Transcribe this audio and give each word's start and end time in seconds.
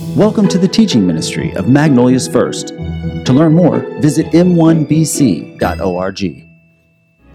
Welcome 0.00 0.46
to 0.50 0.58
the 0.58 0.68
teaching 0.68 1.04
ministry 1.04 1.52
of 1.56 1.68
Magnolia's 1.68 2.28
First. 2.28 2.68
To 2.68 3.32
learn 3.32 3.52
more, 3.52 3.80
visit 4.00 4.26
m1bc.org. 4.26 5.58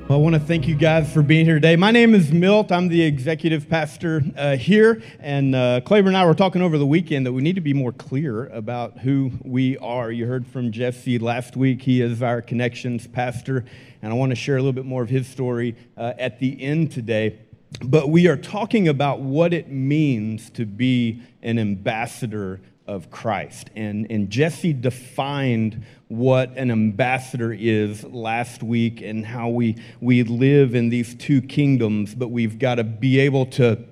Well, 0.08 0.18
I 0.18 0.22
want 0.22 0.36
to 0.36 0.40
thank 0.40 0.66
you 0.66 0.76
guys 0.76 1.12
for 1.12 1.22
being 1.22 1.44
here 1.44 1.56
today. 1.56 1.76
My 1.76 1.92
name 1.92 2.16
is 2.16 2.32
Milt. 2.32 2.72
I'm 2.72 2.88
the 2.88 3.02
executive 3.02 3.68
pastor 3.68 4.24
uh, 4.38 4.56
here. 4.56 5.04
And 5.20 5.54
uh, 5.54 5.82
and 5.86 6.16
I 6.16 6.26
were 6.26 6.34
talking 6.34 6.62
over 6.62 6.78
the 6.78 6.86
weekend 6.86 7.26
that 7.26 7.34
we 7.34 7.42
need 7.42 7.56
to 7.56 7.62
be 7.62 7.74
more 7.74 7.92
clear 7.92 8.46
about 8.46 9.00
who 9.00 9.34
we 9.44 9.78
are. 9.80 10.10
You 10.10 10.26
heard 10.26 10.48
from 10.48 10.72
Jesse 10.72 11.20
last 11.20 11.58
week. 11.58 11.82
He 11.82 12.00
is 12.00 12.24
our 12.24 12.42
connections 12.42 13.08
pastor. 13.08 13.66
And 14.02 14.14
I 14.14 14.16
want 14.16 14.30
to 14.30 14.38
share 14.38 14.56
a 14.56 14.60
little 14.60 14.72
bit 14.72 14.86
more 14.86 15.04
of 15.04 15.10
his 15.10 15.28
story 15.28 15.76
uh, 15.98 16.14
at 16.18 16.40
the 16.40 16.62
end 16.62 16.94
today. 16.94 17.40
But 17.82 18.10
we 18.10 18.28
are 18.28 18.38
talking 18.38 18.88
about 18.88 19.22
what 19.22 19.54
it 19.54 19.70
means 19.70 20.50
to 20.52 20.66
be 20.66 21.22
an 21.42 21.60
ambassador 21.60 22.62
of 22.86 23.10
Christ. 23.10 23.70
And, 23.76 24.08
and 24.10 24.30
Jesse 24.30 24.74
defined 24.74 25.86
what 26.10 26.58
an 26.58 26.70
ambassador 26.70 27.54
is 27.54 28.04
last 28.04 28.62
week 28.62 29.02
and 29.02 29.26
how 29.26 29.50
we, 29.50 29.78
we 30.02 30.24
live 30.24 30.76
in 30.76 30.90
these 30.90 31.16
two 31.16 31.42
kingdoms, 31.42 32.14
but 32.14 32.30
we've 32.30 32.60
got 32.60 32.76
to 32.76 32.84
be 32.84 33.20
able 33.20 33.46
to, 33.48 33.84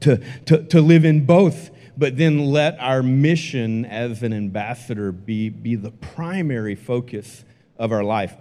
to, 0.00 0.22
to, 0.46 0.62
to 0.64 0.80
live 0.80 1.04
in 1.04 1.26
both, 1.26 1.70
but 1.96 2.16
then 2.16 2.38
let 2.46 2.78
our 2.78 3.02
mission 3.02 3.84
as 3.84 4.22
an 4.22 4.32
ambassador 4.32 5.12
be, 5.12 5.48
be 5.48 5.74
the 5.74 5.90
primary 5.90 6.76
focus 6.76 7.44
of 7.76 7.92
our 7.92 8.04
life. 8.04 8.34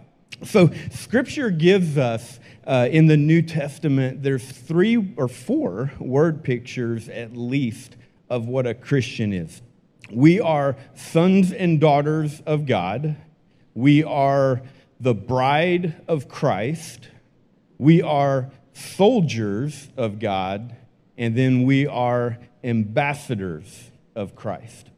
So, 0.43 0.71
Scripture 0.91 1.49
gives 1.49 1.97
us 1.97 2.39
uh, 2.65 2.87
in 2.91 3.07
the 3.07 3.17
New 3.17 3.41
Testament, 3.41 4.21
there's 4.21 4.49
three 4.49 5.13
or 5.17 5.27
four 5.27 5.91
word 5.99 6.43
pictures 6.43 7.09
at 7.09 7.35
least 7.35 7.97
of 8.29 8.47
what 8.47 8.67
a 8.67 8.73
Christian 8.73 9.34
is. 9.34 9.61
We 10.11 10.39
are 10.39 10.75
sons 10.93 11.51
and 11.51 11.79
daughters 11.79 12.41
of 12.45 12.65
God. 12.65 13.17
We 13.73 14.04
are 14.04 14.62
the 14.99 15.13
bride 15.13 16.01
of 16.07 16.27
Christ. 16.27 17.09
We 17.77 18.01
are 18.01 18.51
soldiers 18.73 19.89
of 19.98 20.20
God. 20.20 20.76
And 21.17 21.35
then 21.35 21.63
we 21.63 21.87
are 21.87 22.37
ambassadors 22.63 23.91
of 24.15 24.35
Christ. 24.35 24.89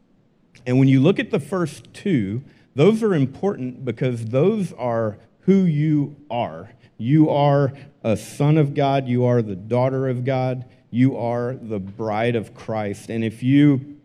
And 0.65 0.77
when 0.77 0.87
you 0.87 0.99
look 0.99 1.19
at 1.19 1.31
the 1.31 1.39
first 1.39 1.93
two, 1.93 2.43
those 2.75 3.03
are 3.03 3.13
important 3.13 3.83
because 3.83 4.25
those 4.25 4.73
are 4.73 5.17
who 5.41 5.63
you 5.63 6.15
are. 6.29 6.71
You 6.97 7.29
are 7.29 7.73
a 8.03 8.15
son 8.15 8.57
of 8.57 8.73
God, 8.73 9.07
you 9.07 9.25
are 9.25 9.41
the 9.41 9.55
daughter 9.55 10.07
of 10.07 10.23
God, 10.23 10.65
you 10.89 11.17
are 11.17 11.53
the 11.53 11.79
bride 11.79 12.35
of 12.35 12.53
Christ. 12.53 13.09
And 13.09 13.23
if 13.23 13.41
you 13.41 13.97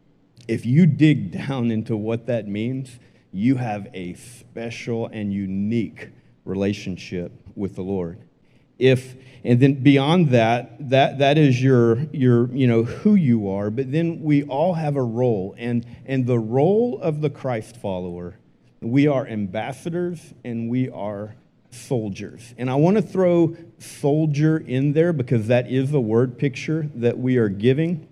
if 0.48 0.64
you 0.64 0.86
dig 0.86 1.32
down 1.46 1.70
into 1.70 1.96
what 1.96 2.26
that 2.26 2.46
means, 2.46 2.98
you 3.32 3.56
have 3.56 3.88
a 3.92 4.14
special 4.14 5.06
and 5.08 5.32
unique 5.32 6.10
relationship 6.44 7.32
with 7.54 7.74
the 7.76 7.82
Lord. 7.82 8.18
If 8.78 9.16
and 9.44 9.60
then 9.60 9.82
beyond 9.82 10.30
that, 10.30 10.90
that 10.90 11.18
that 11.18 11.38
is 11.38 11.62
your 11.62 11.98
your 12.12 12.48
you 12.54 12.66
know 12.66 12.82
who 12.82 13.14
you 13.14 13.48
are, 13.50 13.70
but 13.70 13.90
then 13.90 14.22
we 14.22 14.44
all 14.44 14.74
have 14.74 14.96
a 14.96 15.02
role 15.02 15.54
and 15.58 15.86
and 16.04 16.26
the 16.26 16.38
role 16.38 16.98
of 17.00 17.20
the 17.20 17.30
Christ 17.30 17.76
follower, 17.76 18.38
we 18.90 19.06
are 19.06 19.26
ambassadors 19.26 20.34
and 20.44 20.70
we 20.70 20.88
are 20.90 21.34
soldiers. 21.70 22.54
And 22.58 22.70
I 22.70 22.74
want 22.74 22.96
to 22.96 23.02
throw 23.02 23.56
soldier 23.78 24.58
in 24.58 24.92
there 24.92 25.12
because 25.12 25.48
that 25.48 25.70
is 25.70 25.92
a 25.92 26.00
word 26.00 26.38
picture 26.38 26.88
that 26.94 27.18
we 27.18 27.36
are 27.36 27.48
giving. 27.48 28.08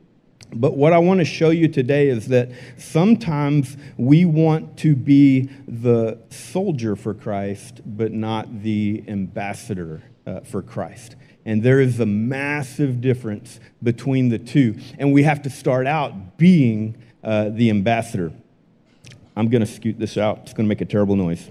But 0.52 0.76
what 0.76 0.92
I 0.92 0.98
want 0.98 1.18
to 1.18 1.24
show 1.24 1.50
you 1.50 1.68
today 1.68 2.08
is 2.08 2.28
that 2.28 2.50
sometimes 2.76 3.76
we 3.96 4.24
want 4.24 4.76
to 4.78 4.94
be 4.94 5.48
the 5.66 6.18
soldier 6.30 6.94
for 6.94 7.14
Christ, 7.14 7.80
but 7.84 8.12
not 8.12 8.62
the 8.62 9.02
ambassador 9.08 10.02
uh, 10.26 10.40
for 10.40 10.62
Christ. 10.62 11.16
And 11.44 11.62
there 11.62 11.80
is 11.80 12.00
a 12.00 12.06
massive 12.06 13.00
difference 13.00 13.58
between 13.82 14.28
the 14.28 14.38
two. 14.38 14.78
And 14.98 15.12
we 15.12 15.24
have 15.24 15.42
to 15.42 15.50
start 15.50 15.86
out 15.86 16.38
being 16.38 16.96
uh, 17.22 17.50
the 17.50 17.70
ambassador. 17.70 18.32
I'm 19.36 19.48
going 19.48 19.60
to 19.60 19.66
scoot 19.66 19.98
this 19.98 20.16
out, 20.16 20.40
it's 20.42 20.52
going 20.52 20.66
to 20.66 20.68
make 20.68 20.80
a 20.80 20.84
terrible 20.84 21.16
noise. 21.16 21.48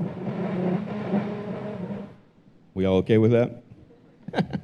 We 2.74 2.86
all 2.86 2.98
okay 2.98 3.18
with 3.18 3.32
that? 3.32 3.62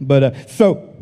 but 0.00 0.22
uh, 0.22 0.46
so 0.46 0.92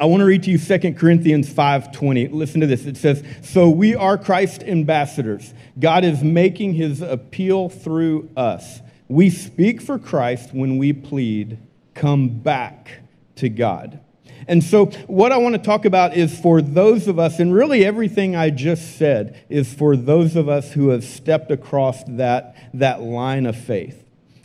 I 0.00 0.06
want 0.06 0.20
to 0.20 0.24
read 0.24 0.42
to 0.44 0.50
you 0.50 0.58
2 0.58 0.94
Corinthians 0.94 1.48
5:20. 1.52 2.32
Listen 2.32 2.60
to 2.60 2.66
this. 2.66 2.86
It 2.86 2.96
says, 2.96 3.22
"So 3.42 3.70
we 3.70 3.94
are 3.94 4.18
Christ 4.18 4.64
ambassadors. 4.64 5.54
God 5.78 6.04
is 6.04 6.24
making 6.24 6.74
his 6.74 7.00
appeal 7.00 7.68
through 7.68 8.28
us. 8.36 8.80
We 9.08 9.30
speak 9.30 9.80
for 9.80 9.98
Christ 9.98 10.52
when 10.52 10.78
we 10.78 10.92
plead, 10.92 11.58
come 11.94 12.28
back 12.28 13.02
to 13.36 13.48
God." 13.48 14.00
And 14.48 14.62
so, 14.62 14.86
what 15.06 15.32
I 15.32 15.36
want 15.36 15.54
to 15.54 15.60
talk 15.60 15.84
about 15.84 16.16
is 16.16 16.38
for 16.38 16.60
those 16.60 17.08
of 17.08 17.18
us, 17.18 17.38
and 17.38 17.54
really 17.54 17.84
everything 17.84 18.36
I 18.36 18.50
just 18.50 18.96
said 18.96 19.44
is 19.48 19.72
for 19.72 19.96
those 19.96 20.36
of 20.36 20.48
us 20.48 20.72
who 20.72 20.88
have 20.88 21.04
stepped 21.04 21.50
across 21.50 22.02
that, 22.04 22.56
that 22.74 23.00
line 23.00 23.46
of 23.46 23.56
faith. 23.56 24.02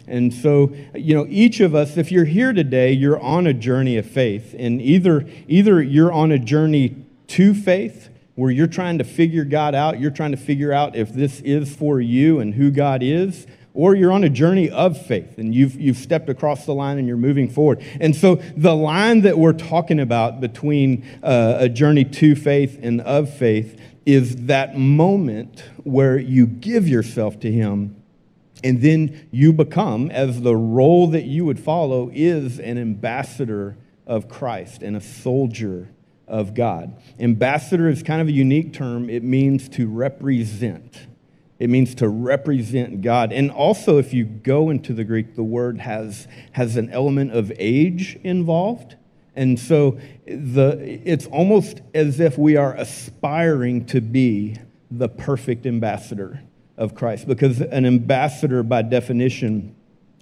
And 0.08 0.34
so, 0.34 0.74
you 0.96 1.14
know, 1.14 1.26
each 1.30 1.60
of 1.60 1.76
us, 1.76 1.98
if 1.98 2.12
you're 2.12 2.26
here 2.26 2.54
today, 2.54 2.94
you're 2.94 3.20
on 3.20 3.46
a 3.46 3.54
journey 3.54 3.98
of 3.98 4.06
faith. 4.06 4.56
And 4.58 4.82
either, 4.82 5.28
either 5.48 5.82
you're 5.82 6.14
on 6.14 6.32
a 6.32 6.40
journey 6.40 6.96
to 7.28 7.54
faith, 7.54 8.10
where 8.38 8.52
you're 8.52 8.68
trying 8.68 9.00
to 9.00 9.04
figure 9.04 9.44
God 9.44 9.74
out, 9.74 10.00
you're 10.00 10.12
trying 10.12 10.30
to 10.30 10.38
figure 10.38 10.72
out 10.72 10.96
if 10.96 11.12
this 11.12 11.40
is 11.42 11.76
for 11.76 12.00
you 12.00 12.40
and 12.40 12.54
who 12.54 12.70
God 12.70 13.02
is, 13.02 13.48
or 13.78 13.94
you're 13.94 14.12
on 14.12 14.24
a 14.24 14.30
journey 14.30 14.72
of 14.72 15.00
faith 15.06 15.38
and 15.38 15.54
you've, 15.54 15.80
you've 15.80 15.98
stepped 15.98 16.30
across 16.30 16.66
the 16.66 16.74
line 16.74 16.98
and 16.98 17.08
you're 17.08 17.16
moving 17.16 17.48
forward. 17.48 17.80
And 18.02 18.16
so, 18.16 18.42
the 18.56 18.76
line 18.76 19.22
that 19.22 19.38
we're 19.38 19.54
talking 19.54 20.00
about 20.00 20.42
between 20.42 21.06
uh, 21.22 21.58
a 21.60 21.70
journey 21.70 22.04
to 22.04 22.36
faith 22.36 22.80
and 22.82 23.00
of 23.02 23.32
faith 23.32 23.80
is 24.04 24.48
that 24.48 24.76
moment 24.76 25.64
where 25.84 26.18
you 26.18 26.48
give 26.48 26.88
yourself 26.88 27.40
to 27.42 27.52
Him 27.52 27.96
and 28.64 28.82
then 28.82 29.28
you 29.30 29.54
become, 29.54 30.10
as 30.10 30.42
the 30.42 30.56
role 30.56 31.06
that 31.10 31.26
you 31.26 31.46
would 31.46 31.60
follow 31.60 32.10
is 32.12 32.60
an 32.60 32.80
ambassador 32.80 33.78
of 34.08 34.28
Christ 34.28 34.82
and 34.82 34.98
a 34.98 35.02
soldier 35.02 35.90
of 36.28 36.56
God. 36.56 37.00
Ambassador 37.20 37.88
is 37.90 38.02
kind 38.02 38.22
of 38.22 38.28
a 38.28 38.32
unique 38.32 38.74
term. 38.74 39.08
It 39.08 39.24
means 39.24 39.70
to 39.70 39.88
represent. 39.88 41.06
It 41.60 41.70
means 41.70 41.96
to 41.96 42.08
represent 42.08 43.02
God. 43.02 43.34
And 43.34 43.50
also, 43.50 43.98
if 43.98 44.14
you 44.14 44.26
go 44.26 44.70
into 44.70 44.94
the 44.94 45.04
Greek, 45.04 45.36
the 45.36 45.44
word 45.44 45.80
has, 45.80 46.28
has 46.52 46.78
an 46.78 46.90
element 46.92 47.32
of 47.32 47.52
age 47.58 48.20
involved. 48.24 48.96
And 49.36 49.60
so 49.60 50.00
the, 50.26 51.00
it's 51.04 51.26
almost 51.28 51.82
as 51.94 52.20
if 52.20 52.38
we 52.38 52.58
are 52.58 52.74
aspiring 52.76 53.86
to 53.88 54.02
be 54.02 54.58
the 54.90 55.10
perfect 55.10 55.66
ambassador 55.66 56.42
of 56.78 56.96
Christ 56.96 57.28
because 57.28 57.60
an 57.62 57.86
ambassador, 57.86 58.64
by 58.64 58.84
definition, 58.84 59.76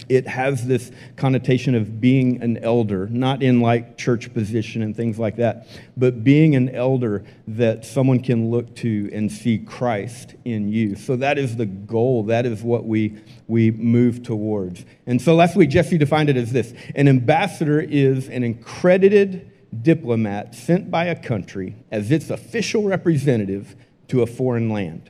it 0.09 0.27
has 0.27 0.67
this 0.67 0.91
connotation 1.15 1.73
of 1.73 1.99
being 1.99 2.41
an 2.41 2.57
elder, 2.57 3.07
not 3.07 3.41
in 3.41 3.61
like 3.61 3.97
church 3.97 4.33
position 4.33 4.81
and 4.81 4.95
things 4.95 5.17
like 5.17 5.37
that, 5.37 5.67
but 5.97 6.23
being 6.23 6.55
an 6.55 6.69
elder 6.69 7.23
that 7.47 7.85
someone 7.85 8.19
can 8.19 8.51
look 8.51 8.75
to 8.75 9.09
and 9.13 9.31
see 9.31 9.57
Christ 9.57 10.35
in 10.45 10.67
you. 10.67 10.95
So 10.95 11.15
that 11.15 11.37
is 11.37 11.55
the 11.55 11.65
goal. 11.65 12.23
That 12.23 12.45
is 12.45 12.61
what 12.61 12.85
we, 12.85 13.17
we 13.47 13.71
move 13.71 14.21
towards. 14.21 14.85
And 15.07 15.21
so 15.21 15.33
last 15.33 15.55
week, 15.55 15.69
Jesse 15.69 15.97
defined 15.97 16.29
it 16.29 16.37
as 16.37 16.51
this 16.51 16.73
an 16.95 17.07
ambassador 17.07 17.79
is 17.79 18.29
an 18.29 18.43
accredited 18.43 19.51
diplomat 19.81 20.55
sent 20.55 20.91
by 20.91 21.05
a 21.05 21.15
country 21.15 21.75
as 21.91 22.11
its 22.11 22.29
official 22.29 22.83
representative 22.83 23.75
to 24.09 24.21
a 24.21 24.27
foreign 24.27 24.69
land. 24.69 25.09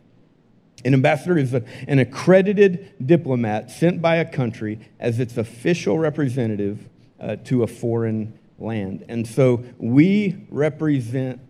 An 0.85 0.93
ambassador 0.93 1.37
is 1.37 1.53
a, 1.53 1.63
an 1.87 1.97
accredited 1.97 2.93
diplomat 3.03 3.71
sent 3.71 4.03
by 4.03 4.17
a 4.17 4.25
country 4.25 4.79
as 4.99 5.19
its 5.19 5.35
official 5.35 5.97
representative 5.97 6.87
uh, 7.19 7.37
to 7.45 7.63
a 7.63 7.67
foreign 7.67 8.37
land. 8.59 9.03
And 9.09 9.27
so 9.27 9.63
we 9.79 10.45
represent 10.49 11.41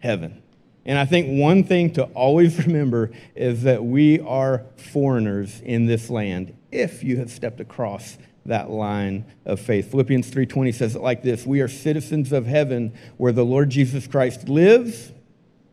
heaven. 0.00 0.42
And 0.84 0.98
I 0.98 1.06
think 1.06 1.40
one 1.40 1.64
thing 1.64 1.94
to 1.94 2.04
always 2.04 2.58
remember 2.66 3.12
is 3.34 3.62
that 3.62 3.82
we 3.82 4.20
are 4.20 4.66
foreigners 4.76 5.60
in 5.62 5.86
this 5.86 6.10
land 6.10 6.54
if 6.70 7.02
you 7.02 7.16
have 7.16 7.30
stepped 7.30 7.60
across 7.60 8.18
that 8.44 8.68
line 8.68 9.24
of 9.46 9.60
faith. 9.60 9.90
Philippians 9.90 10.30
3:20 10.30 10.74
says 10.74 10.96
it 10.96 11.02
like 11.02 11.22
this, 11.22 11.46
we 11.46 11.60
are 11.60 11.68
citizens 11.68 12.30
of 12.30 12.46
heaven 12.46 12.92
where 13.16 13.32
the 13.32 13.44
Lord 13.44 13.70
Jesus 13.70 14.06
Christ 14.06 14.48
lives 14.50 15.12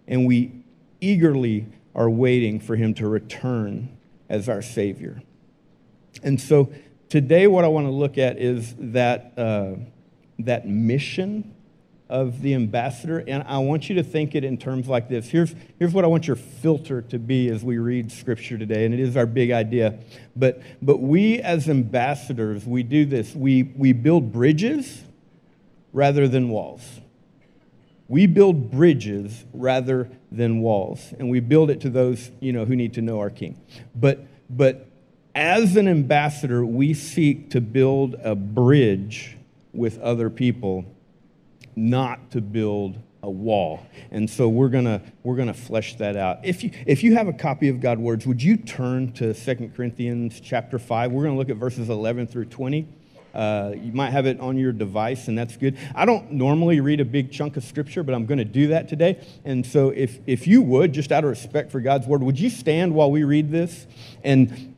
and 0.08 0.26
we 0.26 0.64
eagerly 1.02 1.66
are 1.96 2.10
waiting 2.10 2.60
for 2.60 2.76
him 2.76 2.94
to 2.96 3.08
return 3.08 3.98
as 4.30 4.48
our 4.48 4.62
Savior. 4.62 5.22
And 6.24 6.40
so 6.40 6.72
today, 7.10 7.48
what 7.48 7.64
I 7.66 7.68
want 7.68 7.88
to 7.88 7.92
look 7.92 8.18
at 8.18 8.38
is 8.38 8.76
that, 8.78 9.34
uh, 9.38 9.76
that 10.40 10.68
mission 10.68 11.56
of 12.10 12.42
the 12.42 12.56
ambassador, 12.56 13.24
and 13.28 13.44
I 13.44 13.60
want 13.60 13.88
you 13.88 13.96
to 13.96 14.04
think 14.04 14.34
it 14.34 14.44
in 14.44 14.58
terms 14.58 14.88
like 14.88 15.10
this. 15.10 15.30
Here's, 15.30 15.54
here's 15.78 15.94
what 15.94 16.04
I 16.04 16.08
want 16.08 16.26
your 16.26 16.36
filter 16.36 17.04
to 17.04 17.20
be 17.20 17.50
as 17.50 17.64
we 17.64 17.78
read 17.78 18.12
scripture 18.12 18.58
today, 18.58 18.86
and 18.86 18.94
it 18.94 19.00
is 19.00 19.16
our 19.16 19.28
big 19.28 19.52
idea. 19.52 20.00
But, 20.36 20.62
but 20.82 20.98
we 20.98 21.40
as 21.40 21.70
ambassadors, 21.70 22.66
we 22.66 22.82
do 22.82 23.06
this. 23.06 23.36
We, 23.36 23.64
we 23.64 23.94
build 23.94 24.32
bridges 24.32 25.04
rather 25.94 26.28
than 26.28 26.50
walls. 26.50 26.99
We 28.10 28.26
build 28.26 28.72
bridges 28.72 29.46
rather 29.54 30.10
than 30.32 30.62
walls, 30.62 31.14
and 31.18 31.30
we 31.30 31.40
build 31.40 31.70
it 31.70 31.80
to 31.82 31.90
those 31.90 32.32
you 32.42 32.52
know, 32.52 32.66
who 32.66 32.76
need 32.76 32.96
to 32.96 33.02
know 33.02 33.20
our 33.20 33.30
King. 33.30 33.62
But, 33.96 34.26
but 34.50 34.88
as 35.36 35.76
an 35.78 35.88
ambassador, 35.88 36.66
we 36.66 36.94
seek 36.94 37.52
to 37.52 37.62
build 37.62 38.16
a 38.24 38.36
bridge 38.36 39.38
with 39.74 40.00
other 40.00 40.30
people 40.30 40.86
not 41.76 42.32
to 42.32 42.42
build 42.42 42.98
a 43.22 43.30
wall. 43.30 43.86
And 44.12 44.30
so 44.30 44.50
we're 44.50 44.70
gonna 44.70 45.02
we're 45.24 45.36
gonna 45.36 45.54
flesh 45.54 45.96
that 45.96 46.16
out. 46.16 46.40
If 46.44 46.64
you 46.64 46.72
if 46.86 47.04
you 47.04 47.16
have 47.16 47.28
a 47.28 47.34
copy 47.34 47.70
of 47.70 47.80
God's 47.80 48.02
words, 48.02 48.26
would 48.26 48.42
you 48.42 48.58
turn 48.58 49.12
to 49.14 49.34
2 49.34 49.72
Corinthians 49.76 50.40
chapter 50.40 50.80
5? 50.80 51.12
We're 51.12 51.24
gonna 51.24 51.38
look 51.38 51.50
at 51.50 51.58
verses 51.58 51.90
11 51.90 52.28
through 52.28 52.46
20. 52.46 52.88
Uh, 53.34 53.74
you 53.76 53.92
might 53.92 54.12
have 54.12 54.26
it 54.26 54.40
on 54.40 54.58
your 54.58 54.72
device, 54.72 55.28
and 55.28 55.38
that's 55.38 55.56
good. 55.58 55.78
I 55.96 56.06
don't 56.06 56.32
normally 56.32 56.80
read 56.80 57.00
a 57.00 57.06
big 57.06 57.32
chunk 57.32 57.58
of 57.58 57.64
scripture, 57.64 58.04
but 58.04 58.16
I'm 58.16 58.26
going 58.26 58.40
to 58.40 58.46
do 58.46 58.68
that 58.68 58.88
today. 58.88 59.26
And 59.46 59.66
so, 59.66 59.90
if, 59.90 60.20
if 60.26 60.48
you 60.48 60.62
would, 60.62 60.94
just 60.94 61.12
out 61.12 61.24
of 61.24 61.30
respect 61.30 61.72
for 61.72 61.80
God's 61.80 62.08
word, 62.08 62.24
would 62.24 62.40
you 62.40 62.50
stand 62.50 62.94
while 62.94 63.12
we 63.12 63.24
read 63.24 63.52
this? 63.52 63.86
And 64.24 64.76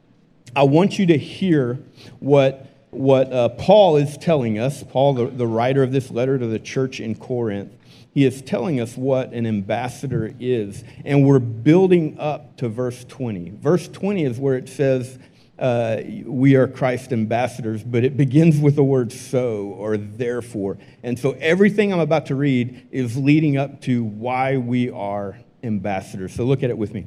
I 0.56 0.64
want 0.64 1.00
you 1.00 1.06
to 1.08 1.18
hear 1.18 1.80
what 2.20 2.68
what 2.92 3.32
uh, 3.32 3.48
Paul 3.50 3.96
is 3.96 4.18
telling 4.18 4.60
us, 4.60 4.84
Paul, 4.84 5.14
the, 5.14 5.28
the 5.28 5.48
writer 5.48 5.82
of 5.82 5.94
this 5.94 6.12
letter 6.12 6.38
to 6.38 6.46
the 6.46 6.60
church 6.60 7.00
in 7.00 7.16
Corinth, 7.16 7.72
he 8.14 8.26
is 8.26 8.42
telling 8.42 8.82
us 8.82 8.98
what 8.98 9.32
an 9.32 9.48
ambassador 9.48 10.34
is. 10.40 10.84
And 11.06 11.26
we're 11.26 11.40
building 11.40 12.20
up 12.20 12.58
to 12.58 12.68
verse 12.68 13.06
20. 13.06 13.54
Verse 13.62 13.88
20 13.88 14.26
is 14.26 14.38
where 14.38 14.58
it 14.58 14.68
says, 14.68 15.18
uh, 15.62 16.02
we 16.26 16.56
are 16.56 16.68
Christ 16.68 17.14
ambassadors, 17.14 17.84
but 17.84 18.04
it 18.04 18.18
begins 18.18 18.60
with 18.60 18.76
the 18.76 18.84
word 18.84 19.14
so 19.14 19.76
or 19.78 19.96
therefore. 19.96 20.80
And 21.04 21.20
so 21.20 21.38
everything 21.40 21.94
I'm 21.94 22.00
about 22.00 22.26
to 22.26 22.36
read 22.36 22.88
is 22.92 23.16
leading 23.16 23.58
up 23.58 23.80
to 23.82 24.04
why 24.04 24.58
we 24.58 24.90
are 24.90 25.38
ambassadors. 25.62 26.34
So 26.34 26.46
look 26.46 26.64
at 26.64 26.72
it 26.72 26.78
with 26.78 26.96
me. 26.96 27.06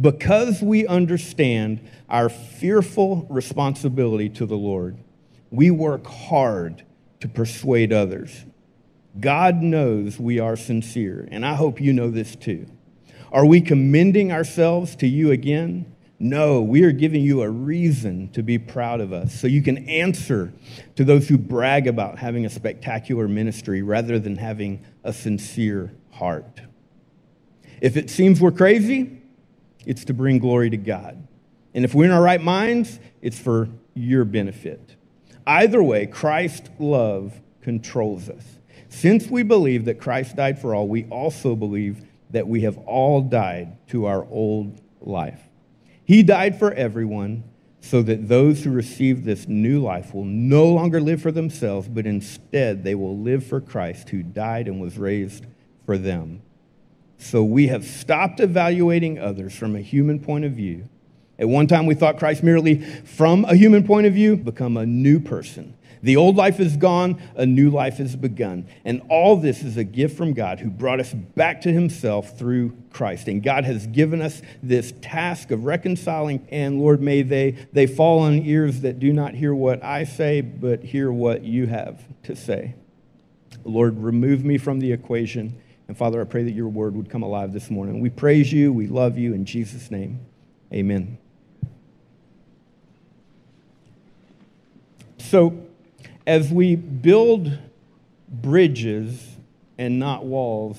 Because 0.00 0.62
we 0.62 0.86
understand 0.86 1.86
our 2.08 2.28
fearful 2.28 3.26
responsibility 3.28 4.28
to 4.30 4.46
the 4.46 4.56
Lord, 4.56 4.96
we 5.50 5.72
work 5.72 6.06
hard 6.06 6.84
to 7.20 7.28
persuade 7.28 7.92
others. 7.92 8.44
God 9.18 9.56
knows 9.56 10.18
we 10.20 10.38
are 10.38 10.56
sincere, 10.56 11.28
and 11.32 11.44
I 11.44 11.54
hope 11.54 11.80
you 11.80 11.92
know 11.92 12.10
this 12.10 12.36
too. 12.36 12.66
Are 13.32 13.44
we 13.44 13.60
commending 13.60 14.30
ourselves 14.30 14.94
to 14.96 15.08
you 15.08 15.32
again? 15.32 15.92
No, 16.20 16.62
we 16.62 16.82
are 16.82 16.90
giving 16.90 17.22
you 17.22 17.42
a 17.42 17.48
reason 17.48 18.28
to 18.30 18.42
be 18.42 18.58
proud 18.58 19.00
of 19.00 19.12
us 19.12 19.32
so 19.32 19.46
you 19.46 19.62
can 19.62 19.88
answer 19.88 20.52
to 20.96 21.04
those 21.04 21.28
who 21.28 21.38
brag 21.38 21.86
about 21.86 22.18
having 22.18 22.44
a 22.44 22.50
spectacular 22.50 23.28
ministry 23.28 23.82
rather 23.82 24.18
than 24.18 24.36
having 24.36 24.84
a 25.04 25.12
sincere 25.12 25.92
heart. 26.10 26.60
If 27.80 27.96
it 27.96 28.10
seems 28.10 28.40
we're 28.40 28.50
crazy, 28.50 29.22
it's 29.86 30.04
to 30.06 30.14
bring 30.14 30.38
glory 30.40 30.70
to 30.70 30.76
God. 30.76 31.26
And 31.72 31.84
if 31.84 31.94
we're 31.94 32.06
in 32.06 32.10
our 32.10 32.22
right 32.22 32.42
minds, 32.42 32.98
it's 33.22 33.38
for 33.38 33.68
your 33.94 34.24
benefit. 34.24 34.96
Either 35.46 35.80
way, 35.80 36.06
Christ's 36.06 36.68
love 36.80 37.40
controls 37.62 38.28
us. 38.28 38.44
Since 38.88 39.28
we 39.28 39.44
believe 39.44 39.84
that 39.84 40.00
Christ 40.00 40.34
died 40.34 40.58
for 40.58 40.74
all, 40.74 40.88
we 40.88 41.04
also 41.04 41.54
believe 41.54 42.04
that 42.30 42.48
we 42.48 42.62
have 42.62 42.76
all 42.78 43.20
died 43.20 43.76
to 43.88 44.06
our 44.06 44.26
old 44.30 44.80
life. 45.00 45.40
He 46.08 46.22
died 46.22 46.58
for 46.58 46.72
everyone 46.72 47.44
so 47.82 48.00
that 48.00 48.28
those 48.28 48.64
who 48.64 48.70
receive 48.70 49.24
this 49.24 49.46
new 49.46 49.78
life 49.78 50.14
will 50.14 50.24
no 50.24 50.66
longer 50.66 51.02
live 51.02 51.20
for 51.20 51.30
themselves, 51.30 51.86
but 51.86 52.06
instead 52.06 52.82
they 52.82 52.94
will 52.94 53.18
live 53.18 53.44
for 53.46 53.60
Christ 53.60 54.08
who 54.08 54.22
died 54.22 54.68
and 54.68 54.80
was 54.80 54.96
raised 54.96 55.44
for 55.84 55.98
them. 55.98 56.40
So 57.18 57.44
we 57.44 57.66
have 57.66 57.84
stopped 57.84 58.40
evaluating 58.40 59.18
others 59.18 59.54
from 59.54 59.76
a 59.76 59.82
human 59.82 60.18
point 60.18 60.46
of 60.46 60.52
view. 60.52 60.88
At 61.38 61.50
one 61.50 61.66
time, 61.66 61.84
we 61.84 61.94
thought 61.94 62.18
Christ 62.18 62.42
merely 62.42 62.80
from 62.80 63.44
a 63.44 63.54
human 63.54 63.86
point 63.86 64.06
of 64.06 64.14
view, 64.14 64.38
become 64.38 64.78
a 64.78 64.86
new 64.86 65.20
person. 65.20 65.74
The 66.02 66.16
old 66.16 66.36
life 66.36 66.60
is 66.60 66.76
gone, 66.76 67.20
a 67.34 67.46
new 67.46 67.70
life 67.70 67.98
has 67.98 68.16
begun. 68.16 68.66
And 68.84 69.02
all 69.08 69.36
this 69.36 69.62
is 69.62 69.76
a 69.76 69.84
gift 69.84 70.16
from 70.16 70.32
God 70.32 70.60
who 70.60 70.70
brought 70.70 71.00
us 71.00 71.12
back 71.12 71.60
to 71.62 71.72
himself 71.72 72.38
through 72.38 72.76
Christ. 72.90 73.28
And 73.28 73.42
God 73.42 73.64
has 73.64 73.86
given 73.86 74.22
us 74.22 74.42
this 74.62 74.92
task 75.00 75.50
of 75.50 75.64
reconciling. 75.64 76.46
And 76.50 76.80
Lord, 76.80 77.00
may 77.00 77.22
they, 77.22 77.52
they 77.72 77.86
fall 77.86 78.20
on 78.20 78.34
ears 78.34 78.80
that 78.82 78.98
do 78.98 79.12
not 79.12 79.34
hear 79.34 79.54
what 79.54 79.82
I 79.82 80.04
say, 80.04 80.40
but 80.40 80.82
hear 80.82 81.10
what 81.10 81.42
you 81.42 81.66
have 81.66 82.02
to 82.24 82.36
say. 82.36 82.74
Lord, 83.64 83.98
remove 83.98 84.44
me 84.44 84.58
from 84.58 84.78
the 84.78 84.92
equation 84.92 85.60
and 85.88 85.96
Father, 85.96 86.20
I 86.20 86.24
pray 86.24 86.44
that 86.44 86.52
your 86.52 86.68
word 86.68 86.94
would 86.94 87.08
come 87.08 87.22
alive 87.22 87.54
this 87.54 87.70
morning. 87.70 88.00
We 88.00 88.10
praise 88.10 88.52
you. 88.52 88.72
We 88.72 88.86
love 88.86 89.16
you. 89.16 89.32
In 89.32 89.46
Jesus' 89.46 89.90
name, 89.90 90.20
amen. 90.72 91.16
So, 95.16 95.66
as 96.28 96.52
we 96.52 96.76
build 96.76 97.50
bridges 98.28 99.26
and 99.78 99.98
not 99.98 100.26
walls, 100.26 100.76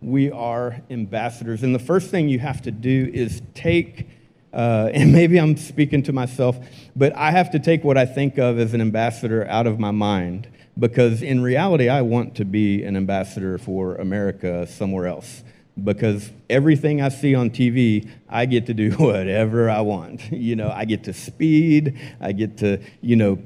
we 0.00 0.30
are 0.32 0.80
ambassadors. 0.88 1.62
And 1.62 1.74
the 1.74 1.78
first 1.78 2.10
thing 2.10 2.30
you 2.30 2.38
have 2.38 2.62
to 2.62 2.70
do 2.70 3.10
is 3.12 3.42
take, 3.54 4.08
uh, 4.50 4.88
and 4.94 5.12
maybe 5.12 5.38
I'm 5.38 5.58
speaking 5.58 6.02
to 6.04 6.12
myself, 6.12 6.56
but 6.96 7.14
I 7.14 7.32
have 7.32 7.50
to 7.50 7.58
take 7.58 7.84
what 7.84 7.98
I 7.98 8.06
think 8.06 8.38
of 8.38 8.58
as 8.58 8.72
an 8.72 8.80
ambassador 8.80 9.46
out 9.46 9.66
of 9.66 9.78
my 9.78 9.90
mind 9.90 10.48
because 10.78 11.20
in 11.20 11.42
reality, 11.42 11.90
I 11.90 12.00
want 12.00 12.34
to 12.36 12.46
be 12.46 12.82
an 12.82 12.96
ambassador 12.96 13.58
for 13.58 13.96
America 13.96 14.66
somewhere 14.66 15.06
else. 15.06 15.44
Because 15.82 16.30
everything 16.48 17.02
I 17.02 17.10
see 17.10 17.34
on 17.34 17.50
TV, 17.50 18.08
I 18.26 18.46
get 18.46 18.66
to 18.66 18.74
do 18.74 18.90
whatever 18.96 19.68
I 19.68 19.82
want. 19.82 20.22
You 20.32 20.56
know, 20.56 20.70
I 20.70 20.86
get 20.86 21.04
to 21.04 21.12
speed, 21.12 22.00
I 22.22 22.32
get 22.32 22.56
to, 22.58 22.80
you 23.02 23.16
know, 23.16 23.38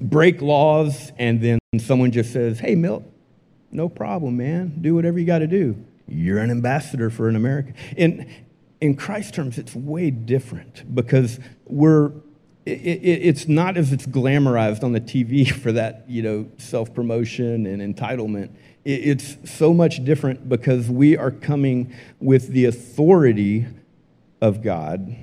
break 0.00 0.42
laws, 0.42 1.12
and 1.18 1.40
then 1.40 1.58
someone 1.78 2.10
just 2.10 2.32
says, 2.32 2.58
hey, 2.58 2.74
Milt, 2.74 3.04
no 3.70 3.88
problem, 3.88 4.36
man. 4.36 4.78
Do 4.80 4.94
whatever 4.94 5.18
you 5.18 5.26
got 5.26 5.40
to 5.40 5.46
do. 5.46 5.76
You're 6.06 6.38
an 6.38 6.50
ambassador 6.50 7.10
for 7.10 7.28
an 7.28 7.36
America. 7.36 7.72
In, 7.96 8.30
in 8.80 8.96
Christ 8.96 9.34
terms, 9.34 9.58
it's 9.58 9.74
way 9.74 10.10
different 10.10 10.94
because 10.94 11.38
we're 11.66 12.12
it, 12.68 13.02
it, 13.02 13.22
it's 13.22 13.48
not 13.48 13.76
as 13.76 13.92
it's 13.92 14.06
glamorized 14.06 14.82
on 14.84 14.92
the 14.92 15.00
TV 15.00 15.50
for 15.62 15.72
that, 15.72 16.04
you 16.08 16.22
know, 16.22 16.50
self 16.58 16.92
promotion 16.94 17.66
and 17.66 17.96
entitlement. 17.96 18.50
It, 18.84 18.90
it's 18.90 19.50
so 19.50 19.72
much 19.72 20.04
different 20.04 20.48
because 20.48 20.88
we 20.88 21.16
are 21.16 21.30
coming 21.30 21.94
with 22.20 22.48
the 22.48 22.66
authority 22.66 23.66
of 24.40 24.62
God 24.62 25.16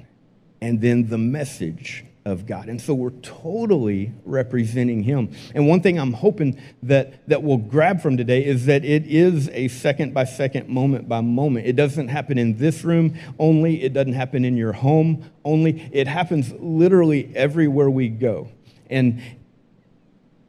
and 0.62 0.82
then 0.82 1.10
the 1.10 1.18
message 1.18 2.06
of 2.26 2.48
God. 2.48 2.70
And 2.70 2.82
so 2.82 2.96
we're 2.96 3.12
totally 3.12 4.12
representing 4.26 5.04
Him. 5.04 5.30
And 5.54 5.68
one 5.68 5.82
thing 5.82 6.00
I'm 6.00 6.14
hoping 6.14 6.60
that, 6.82 7.28
that 7.30 7.44
we'll 7.44 7.58
grab 7.58 8.02
from 8.02 8.18
today 8.18 8.44
is 8.44 8.66
that 8.66 8.84
it 8.84 9.06
is 9.06 9.48
a 9.50 9.68
second 9.68 10.14
by 10.14 10.24
second, 10.24 10.68
moment 10.68 11.08
by 11.08 11.22
moment. 11.22 11.68
It 11.68 11.76
doesn't 11.76 12.08
happen 12.08 12.40
in 12.40 12.58
this 12.58 12.84
room 12.84 13.16
only, 13.38 13.84
it 13.84 13.94
doesn't 13.94 14.14
happen 14.14 14.44
in 14.44 14.58
your 14.58 14.74
home 14.74 15.30
only. 15.44 15.88
It 15.94 16.08
happens 16.08 16.52
literally 16.54 17.32
everywhere 17.36 17.92
we 17.92 18.10
go. 18.10 18.50
And, 18.90 19.22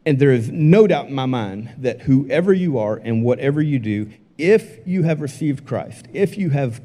and 0.06 0.18
there 0.18 0.32
is 0.32 0.50
no 0.50 0.86
doubt 0.86 1.08
in 1.08 1.14
my 1.14 1.26
mind 1.26 1.74
that 1.78 2.02
whoever 2.02 2.54
you 2.54 2.78
are 2.78 2.96
and 2.96 3.22
whatever 3.22 3.60
you 3.60 3.78
do, 3.78 4.10
if 4.38 4.86
you 4.86 5.02
have 5.02 5.20
received 5.20 5.66
Christ, 5.66 6.06
if 6.14 6.38
you 6.38 6.50
have 6.50 6.80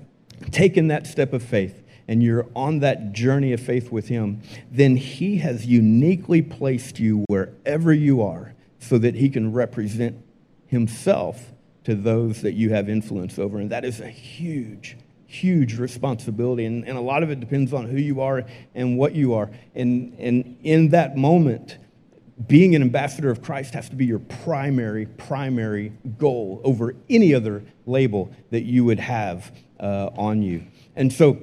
taken 0.52 0.90
that 0.90 1.08
step 1.08 1.32
of 1.32 1.44
faith, 1.44 1.81
and 2.12 2.22
you're 2.22 2.46
on 2.58 2.80
that 2.80 3.14
journey 3.14 3.54
of 3.54 3.62
faith 3.62 3.90
with 3.90 4.10
Him, 4.10 4.42
then 4.70 4.98
He 4.98 5.38
has 5.38 5.66
uniquely 5.66 6.42
placed 6.42 7.00
you 7.00 7.24
wherever 7.30 7.94
you 7.94 8.22
are 8.22 8.54
so 8.80 8.98
that 8.98 9.16
He 9.16 9.30
can 9.30 9.54
represent 9.54 10.22
Himself 10.68 11.54
to 11.86 11.96
those 11.96 12.42
that 12.42 12.52
you 12.52 12.72
have 12.72 12.90
influence 12.90 13.40
over. 13.40 13.60
And 13.60 13.70
that 13.70 13.86
is 13.86 14.02
a 14.02 14.10
huge, 14.10 14.98
huge 15.26 15.80
responsibility. 15.80 16.66
And, 16.66 16.86
and 16.86 16.98
a 16.98 17.02
lot 17.02 17.24
of 17.24 17.32
it 17.32 17.40
depends 17.40 17.72
on 17.72 17.86
who 17.88 17.96
you 17.96 18.20
are 18.20 18.44
and 18.76 18.98
what 18.98 19.16
you 19.16 19.34
are. 19.34 19.50
And, 19.74 20.14
and 20.20 20.58
in 20.64 20.90
that 20.90 21.16
moment, 21.16 21.78
being 22.46 22.76
an 22.76 22.82
ambassador 22.82 23.30
of 23.30 23.42
Christ 23.42 23.74
has 23.74 23.88
to 23.88 23.96
be 23.96 24.06
your 24.06 24.20
primary, 24.20 25.06
primary 25.06 25.94
goal 26.18 26.60
over 26.66 26.94
any 27.10 27.34
other 27.34 27.64
label 27.86 28.36
that 28.50 28.64
you 28.64 28.84
would 28.84 29.00
have 29.00 29.50
uh, 29.80 30.10
on 30.18 30.42
you. 30.42 30.66
And 30.94 31.14
so, 31.14 31.40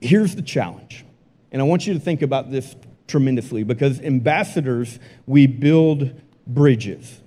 Here's 0.00 0.34
the 0.34 0.42
challenge. 0.42 1.04
And 1.52 1.60
I 1.60 1.64
want 1.64 1.86
you 1.86 1.94
to 1.94 2.00
think 2.00 2.22
about 2.22 2.50
this 2.50 2.74
tremendously 3.06 3.64
because 3.64 4.00
ambassadors, 4.00 4.98
we 5.26 5.46
build 5.46 6.20
bridges. 6.46 7.20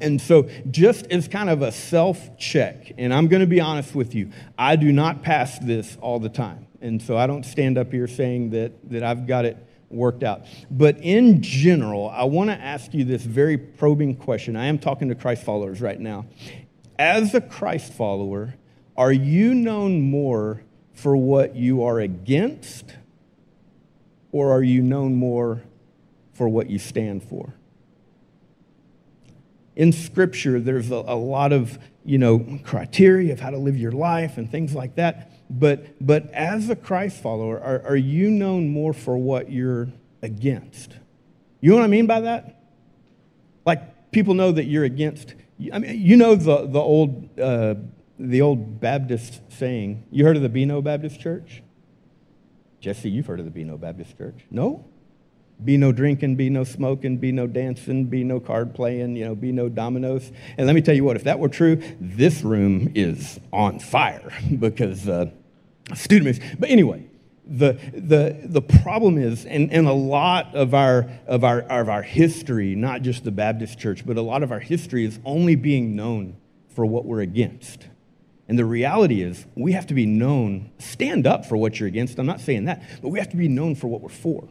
And 0.00 0.20
so, 0.20 0.48
just 0.70 1.06
as 1.06 1.28
kind 1.28 1.48
of 1.48 1.62
a 1.62 1.70
self 1.70 2.36
check, 2.36 2.92
and 2.98 3.14
I'm 3.14 3.28
going 3.28 3.40
to 3.40 3.46
be 3.46 3.60
honest 3.60 3.94
with 3.94 4.14
you, 4.14 4.32
I 4.58 4.74
do 4.74 4.90
not 4.90 5.22
pass 5.22 5.58
this 5.60 5.96
all 6.00 6.18
the 6.18 6.28
time. 6.28 6.66
And 6.80 7.00
so, 7.00 7.16
I 7.16 7.28
don't 7.28 7.44
stand 7.44 7.78
up 7.78 7.92
here 7.92 8.08
saying 8.08 8.50
that, 8.50 8.90
that 8.90 9.04
I've 9.04 9.28
got 9.28 9.44
it 9.44 9.56
worked 9.90 10.24
out. 10.24 10.46
But 10.70 10.98
in 10.98 11.42
general, 11.42 12.08
I 12.08 12.24
want 12.24 12.50
to 12.50 12.56
ask 12.56 12.92
you 12.94 13.04
this 13.04 13.22
very 13.22 13.56
probing 13.56 14.16
question. 14.16 14.56
I 14.56 14.66
am 14.66 14.78
talking 14.78 15.08
to 15.08 15.14
Christ 15.14 15.44
followers 15.44 15.80
right 15.80 16.00
now. 16.00 16.26
As 16.98 17.34
a 17.34 17.40
Christ 17.40 17.92
follower, 17.92 18.54
are 18.96 19.12
you 19.12 19.54
known 19.54 20.00
more 20.00 20.62
for 20.94 21.16
what 21.16 21.56
you 21.56 21.82
are 21.82 22.00
against, 22.00 22.94
or 24.30 24.52
are 24.52 24.62
you 24.62 24.82
known 24.82 25.16
more 25.16 25.62
for 26.32 26.48
what 26.48 26.70
you 26.70 26.78
stand 26.78 27.22
for? 27.22 27.54
in 29.76 29.92
Scripture, 29.92 30.60
there's 30.60 30.90
a, 30.90 30.96
a, 30.96 31.16
lot 31.16 31.52
of 31.52 31.78
you 32.04 32.18
know 32.18 32.60
criteria 32.64 33.32
of 33.32 33.40
how 33.40 33.50
to 33.50 33.58
live 33.58 33.76
your 33.76 33.92
life 33.92 34.36
and 34.36 34.50
things 34.50 34.74
like 34.74 34.96
that. 34.96 35.30
But 35.48 35.86
but 36.04 36.30
as 36.32 36.68
a 36.70 36.76
Christ 36.76 37.22
follower, 37.22 37.60
are, 37.60 37.82
are 37.86 37.96
you 37.96 38.30
known 38.30 38.68
more 38.68 38.92
for 38.92 39.16
what 39.16 39.50
you're 39.50 39.88
against? 40.22 40.96
You 41.60 41.70
know 41.70 41.76
what 41.76 41.84
I 41.84 41.88
mean 41.88 42.06
by 42.06 42.20
that? 42.20 42.60
Like 43.64 44.10
people 44.10 44.34
know 44.34 44.52
that 44.52 44.64
you're 44.64 44.84
against. 44.84 45.34
I 45.72 45.78
mean, 45.78 46.00
you 46.00 46.16
know 46.16 46.34
the 46.34 46.66
the 46.66 46.80
old 46.80 47.38
uh, 47.38 47.74
the 48.22 48.40
old 48.40 48.80
Baptist 48.80 49.40
saying. 49.48 50.04
You 50.10 50.24
heard 50.24 50.36
of 50.36 50.42
the 50.42 50.48
Beano 50.48 50.80
Baptist 50.80 51.20
Church? 51.20 51.62
Jesse, 52.80 53.10
you've 53.10 53.26
heard 53.26 53.40
of 53.40 53.44
the 53.44 53.50
Beano 53.50 53.76
Baptist 53.76 54.16
Church? 54.16 54.44
No? 54.50 54.84
Be 55.64 55.76
no 55.76 55.92
drinking, 55.92 56.36
be 56.36 56.48
no 56.48 56.64
smoking, 56.64 57.18
be 57.18 57.30
no 57.30 57.46
dancing, 57.46 58.06
be 58.06 58.24
no 58.24 58.40
card 58.40 58.74
playing, 58.74 59.16
you 59.16 59.24
know, 59.24 59.34
be 59.34 59.52
no 59.52 59.68
dominoes. 59.68 60.32
And 60.56 60.66
let 60.66 60.74
me 60.74 60.82
tell 60.82 60.94
you 60.94 61.04
what, 61.04 61.16
if 61.16 61.24
that 61.24 61.38
were 61.38 61.48
true, 61.48 61.82
this 62.00 62.42
room 62.42 62.92
is 62.94 63.38
on 63.52 63.78
fire 63.78 64.32
because 64.58 65.08
uh, 65.08 65.30
student 65.94 66.40
But 66.58 66.70
anyway, 66.70 67.06
the, 67.44 67.72
the, 67.92 68.40
the 68.44 68.62
problem 68.62 69.18
is, 69.18 69.44
and, 69.46 69.72
and 69.72 69.86
a 69.86 69.92
lot 69.92 70.54
of 70.54 70.74
our, 70.74 71.10
of, 71.26 71.44
our, 71.44 71.60
of 71.62 71.88
our 71.88 72.02
history, 72.02 72.74
not 72.76 73.02
just 73.02 73.24
the 73.24 73.32
Baptist 73.32 73.78
church, 73.78 74.06
but 74.06 74.16
a 74.16 74.22
lot 74.22 74.42
of 74.42 74.52
our 74.52 74.60
history 74.60 75.04
is 75.04 75.18
only 75.24 75.56
being 75.56 75.96
known 75.96 76.36
for 76.68 76.86
what 76.86 77.04
we're 77.04 77.20
against. 77.20 77.88
And 78.52 78.58
the 78.58 78.66
reality 78.66 79.22
is, 79.22 79.46
we 79.54 79.72
have 79.72 79.86
to 79.86 79.94
be 79.94 80.04
known, 80.04 80.72
stand 80.78 81.26
up 81.26 81.46
for 81.46 81.56
what 81.56 81.80
you're 81.80 81.86
against. 81.86 82.18
I'm 82.18 82.26
not 82.26 82.38
saying 82.38 82.66
that, 82.66 82.82
but 83.00 83.08
we 83.08 83.18
have 83.18 83.30
to 83.30 83.36
be 83.38 83.48
known 83.48 83.74
for 83.74 83.86
what 83.86 84.02
we're 84.02 84.10
for. 84.10 84.46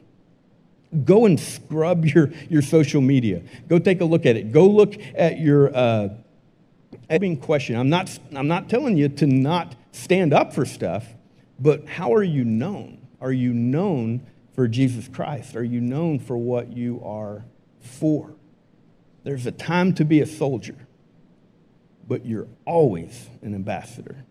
Go 1.06 1.28
and 1.28 1.40
scrub 1.40 2.04
your, 2.08 2.32
your 2.50 2.64
social 2.64 3.00
media. 3.00 3.44
Go 3.68 3.78
take 3.78 4.02
a 4.02 4.06
look 4.06 4.26
at 4.26 4.36
it. 4.38 4.52
Go 4.52 4.66
look 4.66 4.96
at 5.14 5.38
your 5.38 5.70
uh, 5.78 6.10
question. 7.42 7.76
I'm 7.76 7.90
not, 7.90 8.18
I'm 8.36 8.48
not 8.48 8.70
telling 8.70 8.98
you 8.98 9.08
to 9.08 9.28
not 9.28 9.76
stand 9.92 10.34
up 10.34 10.52
for 10.52 10.66
stuff, 10.66 11.06
but 11.60 11.88
how 11.88 12.16
are 12.16 12.24
you 12.24 12.44
known? 12.44 13.06
Are 13.22 13.32
you 13.32 13.54
known 13.54 14.26
for 14.56 14.68
Jesus 14.68 15.08
Christ? 15.10 15.56
Are 15.56 15.64
you 15.64 15.80
known 15.80 16.18
for 16.18 16.36
what 16.36 16.76
you 16.76 17.04
are 17.06 17.46
for? 17.82 18.34
There's 19.24 19.46
a 19.46 19.52
time 19.52 19.94
to 19.94 20.06
be 20.06 20.22
a 20.22 20.26
soldier, 20.26 20.88
but 22.12 22.26
you're 22.26 22.50
always 22.66 23.30
an 23.42 23.56
ambassador. 23.56 24.26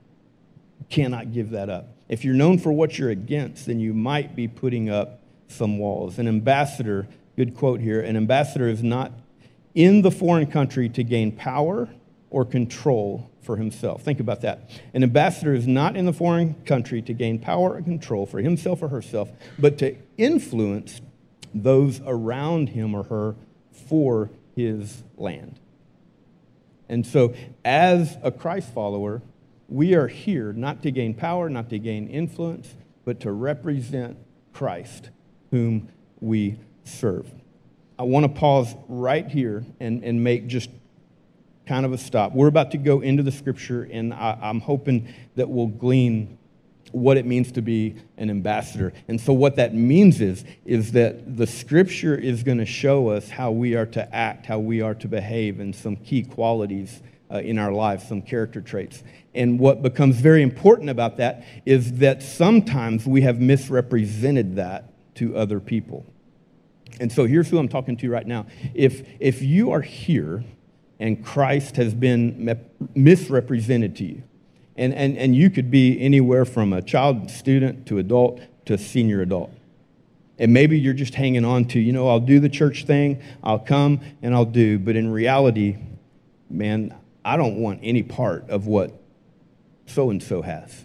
You 0.81 0.85
cannot 0.91 1.33
give 1.33 1.49
that 1.53 1.71
up. 1.71 1.89
If 2.11 2.27
you're 2.27 2.35
known 2.35 2.59
for 2.59 2.71
what 2.71 2.99
you're 2.99 3.09
against, 3.09 3.65
then 3.65 3.81
you 3.81 3.95
might 3.95 4.37
be 4.37 4.49
putting 4.49 4.91
up 4.91 5.23
some 5.49 5.79
walls. 5.79 6.19
An 6.19 6.29
ambassador, 6.29 7.09
good 7.37 7.55
quote 7.55 7.81
here, 7.81 8.03
an 8.03 8.19
ambassador 8.19 8.69
is 8.69 8.83
not 8.83 9.13
in 9.75 10.03
the 10.03 10.11
foreign 10.11 10.47
country 10.47 10.91
to 10.91 11.03
gain 11.03 11.33
power 11.33 11.89
or 12.29 12.45
control 12.45 13.31
for 13.41 13.57
himself. 13.57 14.03
Think 14.03 14.21
about 14.21 14.43
that. 14.43 14.71
An 14.93 15.03
ambassador 15.03 15.55
is 15.55 15.67
not 15.67 15.97
in 15.97 16.05
the 16.05 16.13
foreign 16.13 16.53
country 16.67 17.01
to 17.01 17.15
gain 17.15 17.39
power 17.39 17.77
or 17.77 17.81
control 17.81 18.27
for 18.27 18.41
himself 18.41 18.83
or 18.83 18.89
herself, 18.89 19.31
but 19.59 19.79
to 19.79 19.97
influence 20.19 21.01
those 21.55 22.03
around 22.05 22.69
him 22.69 22.95
or 22.95 23.05
her 23.05 23.37
for 23.89 24.29
his 24.55 25.03
land. 25.17 25.59
And 26.91 27.07
so, 27.07 27.35
as 27.65 28.19
a 28.21 28.33
Christ 28.33 28.75
follower, 28.75 29.23
we 29.69 29.95
are 29.95 30.09
here 30.09 30.53
not 30.53 30.83
to 30.83 30.91
gain 30.91 31.15
power, 31.15 31.49
not 31.49 31.71
to 31.71 31.79
gain 31.79 32.09
influence, 32.09 32.75
but 33.05 33.21
to 33.21 33.31
represent 33.31 34.19
Christ 34.53 35.11
whom 35.53 35.89
we 36.19 36.59
serve. 36.83 37.31
I 37.97 38.03
want 38.03 38.25
to 38.25 38.29
pause 38.29 38.75
right 38.89 39.27
here 39.27 39.65
and, 39.79 40.03
and 40.03 40.25
make 40.25 40.49
just 40.49 40.69
kind 41.65 41.87
of 41.87 41.93
a 41.93 41.99
stop. 41.99 42.35
We're 42.35 42.49
about 42.49 42.73
to 42.73 42.79
go 42.79 43.01
into 43.01 43.23
the 43.23 43.31
scripture, 43.31 43.85
and 43.85 44.13
I, 44.13 44.37
I'm 44.43 44.59
hoping 44.59 45.15
that 45.37 45.49
we'll 45.49 45.69
glean 45.69 46.39
what 46.93 47.17
it 47.17 47.27
means 47.27 47.53
to 47.53 47.63
be 47.63 47.97
an 48.17 48.31
ambassador. 48.31 48.93
And 49.09 49.21
so 49.21 49.33
what 49.33 49.57
that 49.57 49.75
means 49.75 50.21
is 50.21 50.45
is 50.65 50.93
that 50.93 51.37
the 51.37 51.47
scripture 51.47 52.15
is 52.15 52.43
going 52.43 52.59
to 52.59 52.67
show 52.67 53.09
us 53.09 53.31
how 53.31 53.51
we 53.51 53.75
are 53.75 53.87
to 53.87 54.15
act, 54.15 54.47
how 54.47 54.59
we 54.59 54.81
are 54.81 54.95
to 54.95 55.09
behave 55.09 55.61
and 55.61 55.75
some 55.75 55.97
key 55.97 56.23
qualities 56.23 57.03
uh, 57.33 57.39
in 57.39 57.59
our 57.59 57.73
lives, 57.73 58.07
some 58.09 58.23
character 58.23 58.61
traits. 58.61 59.03
And 59.35 59.59
what 59.59 59.83
becomes 59.83 60.17
very 60.17 60.43
important 60.43 60.91
about 60.91 61.17
that 61.19 61.45
is 61.65 61.95
that 61.95 62.23
sometimes 62.23 63.07
we 63.07 63.23
have 63.23 63.41
misrepresented 63.41 64.57
that 64.57 64.93
to 65.17 65.37
other 65.37 65.61
people. 65.61 66.05
And 66.99 67.11
so 67.11 67.27
here's 67.27 67.49
who 67.49 67.59
I'm 67.59 67.69
talking 67.69 67.97
to 67.99 68.11
right 68.11 68.27
now. 68.27 68.47
If, 68.75 69.07
if 69.21 69.43
you 69.43 69.71
are 69.71 69.81
here 69.81 70.45
and 70.99 71.25
Christ 71.25 71.77
has 71.77 71.95
been 71.95 72.59
misrepresented 72.95 73.97
to 73.97 74.05
you, 74.05 74.23
and, 74.77 74.95
and, 74.95 75.17
and 75.17 75.37
you 75.37 75.51
could 75.51 75.71
be 75.71 76.01
anywhere 76.01 76.45
from 76.45 76.73
a 76.73 76.83
child 76.83 77.31
student 77.31 77.87
to 77.87 77.99
adult 77.99 78.41
to 78.67 78.79
senior 78.79 79.21
adult. 79.21 79.53
And 80.39 80.55
maybe 80.55 80.79
you're 80.79 80.95
just 80.95 81.15
hanging 81.15 81.45
on 81.45 81.67
to, 81.67 81.81
you 81.81 81.93
know, 81.93 82.09
I'll 82.09 82.21
do 82.21 82.41
the 82.41 82.49
church 82.49 82.85
thing, 82.85 83.23
I'll 83.43 83.59
come 83.59 84.01
and 84.23 84.35
I'll 84.35 84.45
do. 84.47 84.79
But 84.79 84.97
in 84.97 85.11
reality, 85.11 85.77
man, 86.49 86.95
I 87.25 87.37
don't 87.37 87.57
want 87.57 87.81
any 87.83 88.03
part 88.03 88.49
of 88.49 88.67
what 88.67 88.93
so 89.87 90.11
and 90.11 90.23
so 90.23 90.43
has. 90.43 90.85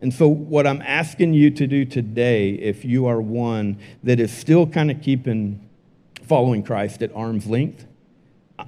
And 0.00 0.12
so, 0.12 0.28
what 0.28 0.66
I'm 0.66 0.82
asking 0.82 1.34
you 1.34 1.50
to 1.52 1.66
do 1.66 1.84
today, 1.84 2.50
if 2.50 2.84
you 2.84 3.06
are 3.06 3.20
one 3.20 3.78
that 4.02 4.20
is 4.20 4.30
still 4.30 4.66
kind 4.66 4.90
of 4.90 5.00
keeping 5.00 5.66
following 6.22 6.62
Christ 6.62 7.02
at 7.02 7.14
arm's 7.14 7.46
length, 7.46 7.86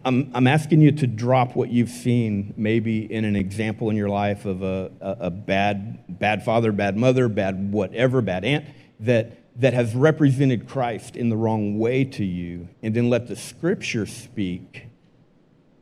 I'm, 0.08 0.30
I'm 0.32 0.46
asking 0.46 0.80
you 0.80 0.90
to 0.92 1.06
drop 1.06 1.54
what 1.54 1.68
you've 1.68 1.90
seen 1.90 2.54
maybe 2.56 3.00
in 3.12 3.26
an 3.26 3.36
example 3.36 3.90
in 3.90 3.96
your 3.96 4.08
life 4.08 4.46
of 4.46 4.62
a, 4.62 4.90
a, 5.02 5.16
a 5.26 5.30
bad, 5.30 6.18
bad 6.18 6.46
father, 6.46 6.72
bad 6.72 6.96
mother, 6.96 7.28
bad 7.28 7.74
whatever, 7.74 8.22
bad 8.22 8.42
aunt 8.42 8.64
that, 9.00 9.44
that 9.60 9.74
has 9.74 9.94
represented 9.94 10.66
Christ 10.66 11.14
in 11.14 11.28
the 11.28 11.36
wrong 11.36 11.78
way 11.78 12.04
to 12.04 12.24
you, 12.24 12.70
and 12.82 12.94
then 12.94 13.10
let 13.10 13.28
the 13.28 13.36
scripture 13.36 14.06
speak 14.06 14.86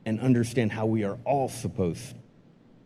and 0.05 0.19
understand 0.19 0.73
how 0.73 0.87
we 0.87 1.05
are 1.05 1.19
all 1.25 1.49
supposed 1.49 2.17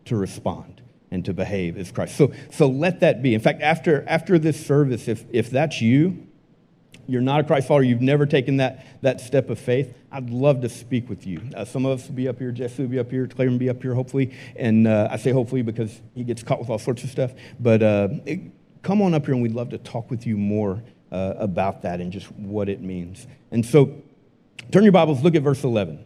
to 0.05 0.15
respond 0.15 0.79
and 1.09 1.25
to 1.25 1.33
behave 1.33 1.75
as 1.75 1.91
Christ. 1.91 2.17
So, 2.17 2.33
so 2.51 2.67
let 2.67 2.99
that 2.99 3.23
be. 3.23 3.33
In 3.33 3.41
fact, 3.41 3.63
after, 3.63 4.05
after 4.07 4.37
this 4.37 4.63
service, 4.63 5.07
if, 5.07 5.25
if 5.31 5.49
that's 5.49 5.81
you, 5.81 6.27
you're 7.11 7.21
not 7.21 7.41
a 7.41 7.43
Christ 7.43 7.67
follower, 7.67 7.83
you've 7.83 8.01
never 8.01 8.25
taken 8.25 8.57
that, 8.57 8.85
that 9.01 9.19
step 9.19 9.49
of 9.49 9.59
faith, 9.59 9.93
I'd 10.11 10.29
love 10.29 10.61
to 10.61 10.69
speak 10.69 11.09
with 11.09 11.27
you. 11.27 11.41
Uh, 11.53 11.65
some 11.65 11.85
of 11.85 11.99
us 11.99 12.07
will 12.07 12.15
be 12.15 12.29
up 12.29 12.39
here, 12.39 12.51
Jesse 12.51 12.81
will 12.81 12.89
be 12.89 12.99
up 12.99 13.11
here, 13.11 13.27
Claire 13.27 13.49
will 13.49 13.57
be 13.57 13.69
up 13.69 13.81
here, 13.81 13.93
hopefully. 13.93 14.33
And 14.55 14.87
uh, 14.87 15.09
I 15.11 15.17
say 15.17 15.31
hopefully 15.31 15.61
because 15.61 16.01
he 16.15 16.23
gets 16.23 16.41
caught 16.41 16.59
with 16.59 16.69
all 16.69 16.79
sorts 16.79 17.03
of 17.03 17.09
stuff. 17.09 17.31
But 17.59 17.83
uh, 17.83 18.07
it, 18.25 18.39
come 18.81 19.01
on 19.01 19.13
up 19.13 19.25
here 19.25 19.33
and 19.33 19.43
we'd 19.43 19.53
love 19.53 19.69
to 19.71 19.77
talk 19.77 20.09
with 20.09 20.25
you 20.25 20.37
more 20.37 20.81
uh, 21.11 21.33
about 21.37 21.81
that 21.81 21.99
and 21.99 22.13
just 22.13 22.31
what 22.31 22.69
it 22.69 22.81
means. 22.81 23.27
And 23.51 23.65
so 23.65 24.01
turn 24.71 24.83
your 24.83 24.93
Bibles, 24.93 25.21
look 25.21 25.35
at 25.35 25.43
verse 25.43 25.65
11. 25.65 26.05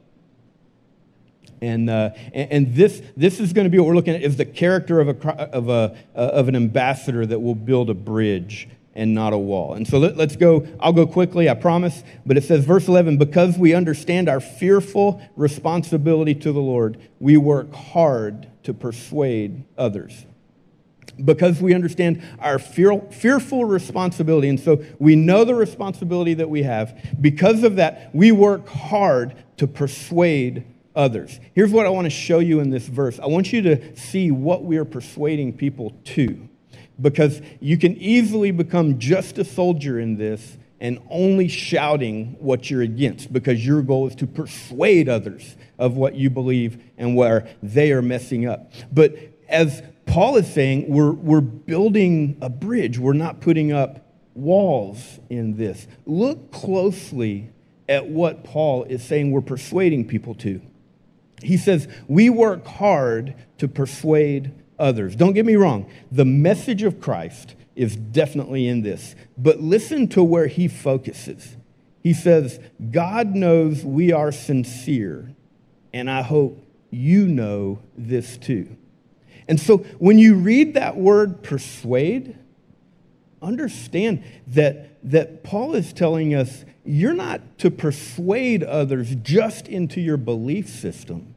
And, 1.61 1.89
uh, 1.89 2.09
and, 2.33 2.75
this, 2.75 3.01
this 3.15 3.39
is 3.39 3.53
going 3.53 3.65
to 3.65 3.69
be 3.69 3.79
what 3.79 3.87
we're 3.87 3.95
looking 3.95 4.15
at 4.15 4.21
is 4.21 4.37
the 4.37 4.45
character 4.45 4.99
of, 4.99 5.07
a, 5.07 5.29
of, 5.51 5.69
a, 5.69 5.95
uh, 6.15 6.19
of 6.19 6.47
an 6.47 6.55
ambassador 6.55 7.25
that 7.25 7.39
will 7.39 7.55
build 7.55 7.89
a 7.89 7.93
bridge 7.93 8.67
and 8.95 9.13
not 9.13 9.33
a 9.33 9.37
wall. 9.37 9.73
And 9.73 9.87
so 9.87 9.99
let, 9.99 10.17
us 10.17 10.35
go, 10.37 10.65
I'll 10.79 10.93
go 10.93 11.05
quickly, 11.05 11.49
I 11.49 11.53
promise. 11.53 12.03
But 12.25 12.37
it 12.37 12.45
says, 12.45 12.65
verse 12.65 12.87
11, 12.87 13.17
because 13.17 13.57
we 13.57 13.73
understand 13.73 14.29
our 14.29 14.39
fearful 14.39 15.21
responsibility 15.35 16.33
to 16.35 16.51
the 16.51 16.61
Lord, 16.61 16.97
we 17.19 17.35
work 17.37 17.73
hard 17.73 18.47
to 18.63 18.73
persuade 18.73 19.65
others. 19.77 20.25
Because 21.23 21.61
we 21.61 21.73
understand 21.73 22.21
our 22.39 22.59
fear, 22.59 22.99
fearful 23.11 23.65
responsibility, 23.65 24.49
and 24.49 24.59
so 24.59 24.83
we 24.99 25.15
know 25.15 25.45
the 25.45 25.55
responsibility 25.55 26.33
that 26.33 26.49
we 26.49 26.63
have, 26.63 26.97
because 27.21 27.63
of 27.63 27.77
that, 27.77 28.13
we 28.13 28.31
work 28.31 28.67
hard 28.67 29.35
to 29.57 29.67
persuade 29.67 30.65
others. 30.95 31.39
Here's 31.53 31.71
what 31.71 31.85
I 31.85 31.89
want 31.89 32.05
to 32.05 32.09
show 32.09 32.39
you 32.39 32.59
in 32.59 32.69
this 32.69 32.87
verse 32.87 33.19
I 33.19 33.27
want 33.27 33.53
you 33.53 33.61
to 33.63 33.95
see 33.97 34.31
what 34.31 34.63
we 34.63 34.77
are 34.77 34.85
persuading 34.85 35.53
people 35.53 35.93
to, 36.05 36.49
because 37.01 37.41
you 37.59 37.77
can 37.77 37.95
easily 37.97 38.51
become 38.51 38.99
just 38.99 39.37
a 39.37 39.45
soldier 39.45 39.99
in 39.99 40.17
this 40.17 40.57
and 40.79 40.99
only 41.09 41.47
shouting 41.47 42.35
what 42.39 42.69
you're 42.69 42.81
against 42.81 43.31
because 43.31 43.65
your 43.65 43.81
goal 43.81 44.07
is 44.07 44.15
to 44.15 44.27
persuade 44.27 45.07
others 45.09 45.55
of 45.79 45.95
what 45.95 46.15
you 46.15 46.29
believe 46.29 46.81
and 46.97 47.15
where 47.15 47.47
they 47.63 47.91
are 47.91 48.01
messing 48.01 48.47
up. 48.47 48.71
But 48.91 49.15
as 49.47 49.81
Paul 50.05 50.37
is 50.37 50.51
saying, 50.53 50.85
we're, 50.87 51.11
we're 51.11 51.41
building 51.41 52.37
a 52.41 52.49
bridge, 52.49 52.99
we're 52.99 53.13
not 53.13 53.41
putting 53.41 53.71
up 53.71 54.05
walls 54.33 55.19
in 55.29 55.55
this. 55.57 55.87
Look 56.05 56.51
closely 56.51 57.49
at 57.87 58.07
what 58.07 58.43
Paul 58.43 58.83
is 58.85 59.03
saying 59.03 59.31
we're 59.31 59.41
persuading 59.41 60.07
people 60.07 60.35
to. 60.35 60.61
He 61.41 61.57
says, 61.57 61.87
We 62.07 62.29
work 62.29 62.65
hard 62.65 63.35
to 63.57 63.67
persuade 63.67 64.53
others. 64.79 65.15
Don't 65.15 65.33
get 65.33 65.45
me 65.45 65.55
wrong, 65.55 65.89
the 66.11 66.25
message 66.25 66.83
of 66.83 66.99
Christ 66.99 67.55
is 67.75 67.95
definitely 67.95 68.67
in 68.67 68.81
this. 68.81 69.15
But 69.37 69.59
listen 69.59 70.07
to 70.09 70.23
where 70.23 70.47
he 70.47 70.67
focuses. 70.67 71.57
He 72.01 72.13
says, 72.13 72.59
God 72.91 73.35
knows 73.35 73.83
we 73.83 74.11
are 74.11 74.31
sincere, 74.31 75.33
and 75.93 76.09
I 76.09 76.21
hope 76.21 76.63
you 76.91 77.27
know 77.27 77.79
this 77.97 78.37
too. 78.37 78.75
And 79.47 79.59
so 79.59 79.79
when 79.99 80.17
you 80.17 80.35
read 80.35 80.73
that 80.75 80.97
word 80.97 81.43
persuade, 81.43 82.37
understand 83.41 84.23
that, 84.47 84.97
that 85.03 85.43
Paul 85.43 85.75
is 85.75 85.93
telling 85.93 86.33
us 86.33 86.65
you're 86.83 87.13
not 87.13 87.57
to 87.59 87.71
persuade 87.71 88.63
others 88.63 89.15
just 89.21 89.67
into 89.67 89.99
your 89.99 90.17
belief 90.17 90.69
system, 90.69 91.34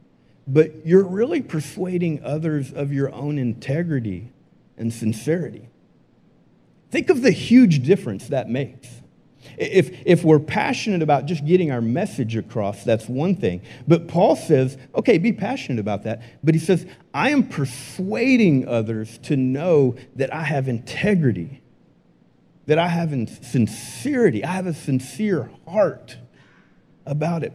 but 0.49 0.85
you're 0.85 1.03
really 1.03 1.41
persuading 1.41 2.23
others 2.23 2.73
of 2.73 2.91
your 2.91 3.13
own 3.13 3.37
integrity 3.37 4.31
and 4.77 4.91
sincerity. 4.91 5.69
Think 6.89 7.09
of 7.09 7.21
the 7.21 7.31
huge 7.31 7.83
difference 7.83 8.27
that 8.29 8.49
makes. 8.49 8.87
If, 9.57 9.91
if 10.05 10.23
we're 10.23 10.39
passionate 10.39 11.01
about 11.01 11.25
just 11.25 11.45
getting 11.45 11.71
our 11.71 11.81
message 11.81 12.35
across, 12.35 12.83
that's 12.83 13.07
one 13.07 13.35
thing. 13.35 13.61
But 13.87 14.07
Paul 14.07 14.35
says, 14.35 14.77
okay, 14.95 15.17
be 15.17 15.33
passionate 15.33 15.79
about 15.79 16.03
that. 16.03 16.21
But 16.43 16.55
he 16.55 16.59
says, 16.59 16.85
I 17.13 17.29
am 17.29 17.47
persuading 17.47 18.67
others 18.67 19.17
to 19.19 19.37
know 19.37 19.95
that 20.15 20.33
I 20.33 20.43
have 20.43 20.67
integrity, 20.67 21.61
that 22.65 22.79
I 22.79 22.87
have 22.87 23.11
sincerity, 23.43 24.43
I 24.43 24.53
have 24.53 24.67
a 24.67 24.73
sincere 24.73 25.51
heart 25.67 26.17
about 27.05 27.43
it. 27.43 27.53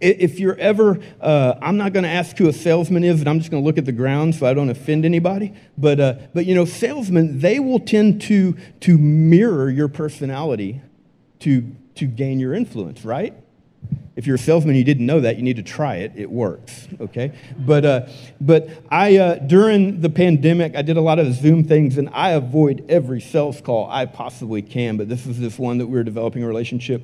If 0.00 0.40
you're 0.40 0.56
ever, 0.56 0.98
uh, 1.20 1.54
I'm 1.60 1.76
not 1.76 1.92
going 1.92 2.04
to 2.04 2.10
ask 2.10 2.36
who 2.38 2.48
a 2.48 2.52
salesman 2.52 3.04
is, 3.04 3.20
and 3.20 3.28
I'm 3.28 3.38
just 3.38 3.50
going 3.50 3.62
to 3.62 3.66
look 3.66 3.78
at 3.78 3.84
the 3.84 3.92
ground 3.92 4.34
so 4.34 4.46
I 4.46 4.54
don't 4.54 4.70
offend 4.70 5.04
anybody. 5.04 5.52
But, 5.76 6.00
uh, 6.00 6.14
but 6.32 6.46
you 6.46 6.54
know, 6.54 6.64
salesmen, 6.64 7.40
they 7.40 7.60
will 7.60 7.80
tend 7.80 8.22
to, 8.22 8.56
to 8.80 8.98
mirror 8.98 9.68
your 9.68 9.88
personality 9.88 10.80
to, 11.40 11.70
to 11.96 12.06
gain 12.06 12.40
your 12.40 12.54
influence, 12.54 13.04
right? 13.04 13.34
If 14.16 14.26
you're 14.26 14.36
a 14.36 14.38
salesman, 14.38 14.74
you 14.74 14.84
didn't 14.84 15.06
know 15.06 15.20
that, 15.20 15.36
you 15.36 15.42
need 15.42 15.56
to 15.56 15.62
try 15.62 15.96
it. 15.96 16.12
It 16.14 16.30
works, 16.30 16.88
okay? 17.00 17.32
But, 17.58 17.84
uh, 17.84 18.06
but 18.40 18.68
I, 18.90 19.16
uh, 19.16 19.34
during 19.36 20.00
the 20.00 20.10
pandemic, 20.10 20.76
I 20.76 20.82
did 20.82 20.96
a 20.96 21.00
lot 21.00 21.18
of 21.18 21.32
Zoom 21.34 21.64
things, 21.64 21.96
and 21.96 22.10
I 22.12 22.30
avoid 22.30 22.84
every 22.88 23.20
sales 23.20 23.60
call 23.60 23.88
I 23.90 24.06
possibly 24.06 24.62
can. 24.62 24.96
But 24.96 25.08
this 25.08 25.26
is 25.26 25.38
this 25.38 25.58
one 25.58 25.78
that 25.78 25.86
we 25.86 25.98
are 25.98 26.04
developing 26.04 26.42
a 26.42 26.46
relationship 26.46 27.02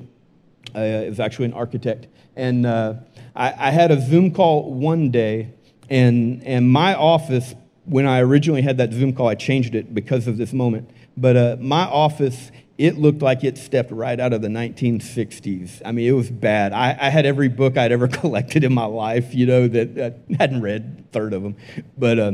uh, 0.75 0.79
is 0.79 1.19
actually 1.19 1.45
an 1.45 1.53
architect. 1.53 2.07
And 2.35 2.65
uh, 2.65 2.95
I, 3.35 3.67
I, 3.67 3.71
had 3.71 3.91
a 3.91 3.99
Zoom 3.99 4.31
call 4.31 4.73
one 4.73 5.09
day, 5.09 5.53
and, 5.89 6.43
and 6.43 6.69
my 6.69 6.93
office, 6.93 7.55
when 7.85 8.05
I 8.05 8.19
originally 8.19 8.61
had 8.61 8.77
that 8.77 8.93
Zoom 8.93 9.13
call, 9.13 9.27
I 9.27 9.35
changed 9.35 9.75
it 9.75 9.93
because 9.93 10.27
of 10.27 10.37
this 10.37 10.53
moment. 10.53 10.89
But 11.15 11.37
uh, 11.37 11.57
my 11.59 11.83
office, 11.83 12.51
it 12.77 12.97
looked 12.97 13.21
like 13.21 13.43
it 13.43 13.57
stepped 13.57 13.91
right 13.91 14.19
out 14.19 14.33
of 14.33 14.41
the 14.41 14.49
1960s. 14.49 15.81
I 15.83 15.91
mean, 15.91 16.07
it 16.07 16.11
was 16.11 16.29
bad. 16.29 16.73
I, 16.73 16.95
I 16.99 17.09
had 17.09 17.25
every 17.25 17.47
book 17.47 17.77
I'd 17.77 17.91
ever 17.91 18.07
collected 18.19 18.63
in 18.63 18.73
my 18.73 18.85
life, 18.85 19.33
you 19.33 19.45
know, 19.45 19.67
that 19.67 20.15
I 20.29 20.35
hadn't 20.37 20.61
read, 20.61 21.11
third 21.11 21.33
of 21.33 21.41
them. 21.41 21.55
But 21.97 22.19
uh, 22.19 22.31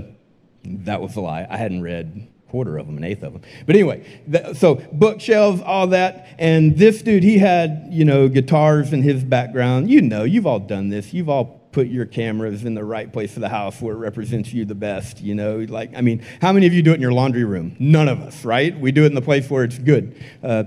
that 0.65 1.01
was 1.01 1.15
a 1.15 1.21
lie. 1.21 1.47
I 1.49 1.57
hadn't 1.57 1.81
read 1.81 2.27
quarter 2.53 2.77
of 2.77 2.85
them, 2.85 2.97
an 2.97 3.03
eighth 3.03 3.23
of 3.23 3.33
them. 3.33 3.41
But 3.65 3.75
anyway, 3.75 4.05
so 4.53 4.75
bookshelves, 4.91 5.59
all 5.65 5.87
that. 5.87 6.27
And 6.37 6.77
this 6.77 7.01
dude, 7.01 7.23
he 7.23 7.39
had, 7.39 7.87
you 7.89 8.05
know, 8.05 8.29
guitars 8.29 8.93
in 8.93 9.01
his 9.01 9.23
background. 9.23 9.89
You 9.89 10.03
know, 10.03 10.23
you've 10.23 10.45
all 10.45 10.59
done 10.59 10.89
this. 10.89 11.15
You've 11.15 11.29
all 11.29 11.67
put 11.71 11.87
your 11.87 12.05
cameras 12.05 12.63
in 12.63 12.75
the 12.75 12.83
right 12.83 13.11
place 13.11 13.33
of 13.35 13.41
the 13.41 13.49
house 13.49 13.81
where 13.81 13.95
it 13.95 13.97
represents 13.97 14.53
you 14.53 14.65
the 14.65 14.75
best, 14.75 15.19
you 15.19 15.33
know? 15.33 15.65
Like, 15.67 15.97
I 15.97 16.01
mean, 16.01 16.23
how 16.41 16.53
many 16.53 16.67
of 16.67 16.73
you 16.73 16.83
do 16.83 16.91
it 16.91 16.93
in 16.93 17.01
your 17.01 17.11
laundry 17.11 17.43
room? 17.43 17.75
None 17.79 18.07
of 18.07 18.21
us, 18.21 18.45
right? 18.45 18.79
We 18.79 18.91
do 18.91 19.01
it 19.01 19.07
in 19.07 19.15
the 19.15 19.21
place 19.23 19.49
where 19.49 19.63
it's 19.63 19.79
good. 19.79 20.15
Uh, 20.43 20.65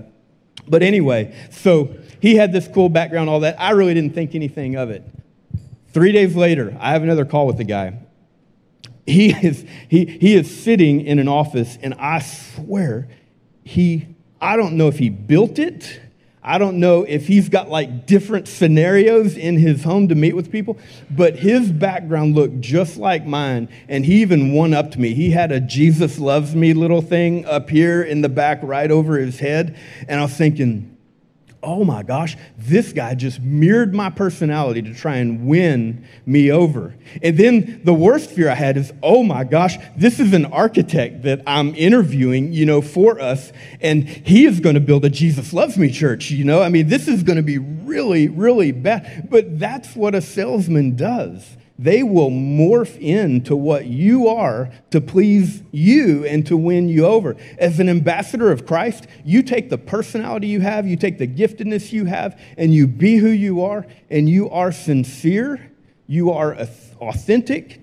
but 0.66 0.82
anyway, 0.82 1.36
so 1.52 1.96
he 2.20 2.34
had 2.34 2.52
this 2.52 2.66
cool 2.66 2.88
background, 2.88 3.30
all 3.30 3.38
that. 3.40 3.60
I 3.60 3.70
really 3.70 3.94
didn't 3.94 4.12
think 4.16 4.34
anything 4.34 4.74
of 4.74 4.90
it. 4.90 5.04
Three 5.90 6.10
days 6.10 6.34
later, 6.34 6.76
I 6.80 6.90
have 6.90 7.04
another 7.04 7.24
call 7.24 7.46
with 7.46 7.58
the 7.58 7.64
guy 7.64 8.05
he 9.06 9.30
is, 9.30 9.64
he, 9.88 10.04
he 10.04 10.34
is 10.34 10.62
sitting 10.62 11.00
in 11.00 11.18
an 11.18 11.28
office, 11.28 11.78
and 11.80 11.94
I 11.94 12.20
swear, 12.20 13.08
he, 13.64 14.06
I 14.40 14.56
don't 14.56 14.76
know 14.76 14.88
if 14.88 14.98
he 14.98 15.08
built 15.08 15.58
it. 15.58 16.00
I 16.42 16.58
don't 16.58 16.78
know 16.78 17.02
if 17.02 17.26
he's 17.26 17.48
got 17.48 17.68
like 17.68 18.06
different 18.06 18.46
scenarios 18.46 19.36
in 19.36 19.58
his 19.58 19.82
home 19.82 20.06
to 20.08 20.14
meet 20.14 20.34
with 20.34 20.52
people, 20.52 20.78
but 21.10 21.34
his 21.34 21.72
background 21.72 22.36
looked 22.36 22.60
just 22.60 22.96
like 22.98 23.26
mine. 23.26 23.68
And 23.88 24.06
he 24.06 24.22
even 24.22 24.52
one 24.52 24.72
upped 24.72 24.96
me. 24.96 25.12
He 25.12 25.30
had 25.30 25.50
a 25.50 25.58
Jesus 25.58 26.20
loves 26.20 26.54
me 26.54 26.72
little 26.72 27.02
thing 27.02 27.44
up 27.46 27.68
here 27.68 28.00
in 28.00 28.20
the 28.20 28.28
back 28.28 28.60
right 28.62 28.92
over 28.92 29.18
his 29.18 29.40
head. 29.40 29.76
And 30.06 30.20
I 30.20 30.22
was 30.22 30.34
thinking, 30.34 30.95
oh 31.66 31.84
my 31.84 32.02
gosh, 32.04 32.36
this 32.56 32.92
guy 32.92 33.14
just 33.14 33.40
mirrored 33.42 33.92
my 33.92 34.08
personality 34.08 34.80
to 34.80 34.94
try 34.94 35.16
and 35.16 35.46
win 35.46 36.06
me 36.24 36.50
over. 36.50 36.94
And 37.22 37.36
then 37.36 37.80
the 37.84 37.92
worst 37.92 38.30
fear 38.30 38.48
I 38.48 38.54
had 38.54 38.76
is, 38.76 38.92
oh 39.02 39.24
my 39.24 39.42
gosh, 39.42 39.76
this 39.96 40.20
is 40.20 40.32
an 40.32 40.46
architect 40.46 41.22
that 41.22 41.42
I'm 41.46 41.74
interviewing, 41.74 42.52
you 42.52 42.64
know, 42.64 42.80
for 42.80 43.20
us, 43.20 43.52
and 43.80 44.08
he 44.08 44.46
is 44.46 44.60
going 44.60 44.74
to 44.76 44.80
build 44.80 45.04
a 45.04 45.10
Jesus 45.10 45.52
Loves 45.52 45.76
Me 45.76 45.90
church, 45.90 46.30
you 46.30 46.44
know? 46.44 46.62
I 46.62 46.68
mean, 46.68 46.86
this 46.88 47.08
is 47.08 47.24
going 47.24 47.36
to 47.36 47.42
be 47.42 47.58
really, 47.58 48.28
really 48.28 48.70
bad. 48.70 49.28
But 49.28 49.58
that's 49.58 49.96
what 49.96 50.14
a 50.14 50.22
salesman 50.22 50.94
does 50.94 51.56
they 51.78 52.02
will 52.02 52.30
morph 52.30 52.98
into 52.98 53.54
what 53.54 53.86
you 53.86 54.28
are 54.28 54.70
to 54.90 55.00
please 55.00 55.62
you 55.72 56.24
and 56.24 56.46
to 56.46 56.56
win 56.56 56.88
you 56.88 57.04
over. 57.04 57.36
As 57.58 57.78
an 57.78 57.88
ambassador 57.88 58.50
of 58.50 58.66
Christ, 58.66 59.06
you 59.24 59.42
take 59.42 59.68
the 59.68 59.78
personality 59.78 60.46
you 60.46 60.60
have, 60.60 60.86
you 60.86 60.96
take 60.96 61.18
the 61.18 61.26
giftedness 61.26 61.92
you 61.92 62.06
have, 62.06 62.40
and 62.56 62.72
you 62.72 62.86
be 62.86 63.16
who 63.16 63.28
you 63.28 63.62
are, 63.62 63.86
and 64.08 64.28
you 64.28 64.48
are 64.50 64.72
sincere, 64.72 65.70
you 66.06 66.30
are 66.30 66.54
authentic, 67.00 67.80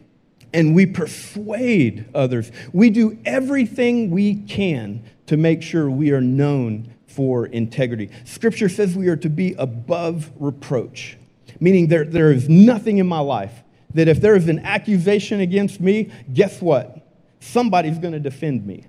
and 0.54 0.74
we 0.74 0.86
persuade 0.86 2.06
others. 2.16 2.52
We 2.72 2.90
do 2.90 3.20
everything 3.26 4.10
we 4.10 4.36
can 4.36 5.04
to 5.28 5.38
make 5.38 5.62
sure 5.62 5.90
we 5.90 6.12
are 6.12 6.22
known 6.22 6.94
for 7.06 7.46
integrity. 7.46 8.10
Scripture 8.24 8.70
says 8.70 8.96
we 8.96 9.08
are 9.08 9.16
to 9.18 9.30
be 9.30 9.54
above 9.54 10.32
reproach, 10.40 11.18
meaning 11.60 11.88
there, 11.88 12.06
there 12.06 12.32
is 12.32 12.50
nothing 12.50 12.98
in 12.98 13.08
my 13.08 13.20
life 13.20 13.63
that 13.94 14.08
if 14.08 14.22
there's 14.22 14.48
an 14.48 14.60
accusation 14.60 15.40
against 15.40 15.80
me, 15.80 16.12
guess 16.34 16.62
what? 16.62 17.08
Somebody's 17.40 18.00
going 18.00 18.14
to 18.14 18.20
defend 18.20 18.66
me 18.66 18.86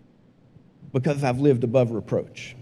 because 0.92 1.24
I've 1.24 1.40
lived 1.40 1.64
above 1.64 1.90
reproach. 1.90 2.56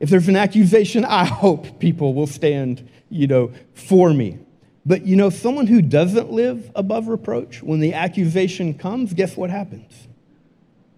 If 0.00 0.10
there's 0.10 0.28
an 0.28 0.36
accusation, 0.36 1.04
I 1.04 1.24
hope 1.24 1.78
people 1.78 2.14
will 2.14 2.26
stand, 2.26 2.88
you 3.10 3.26
know, 3.26 3.52
for 3.74 4.12
me. 4.12 4.38
But 4.86 5.06
you 5.06 5.16
know, 5.16 5.30
someone 5.30 5.66
who 5.66 5.80
doesn't 5.80 6.30
live 6.30 6.70
above 6.74 7.08
reproach, 7.08 7.62
when 7.62 7.80
the 7.80 7.94
accusation 7.94 8.74
comes, 8.74 9.14
guess 9.14 9.36
what 9.36 9.50
happens? 9.50 10.08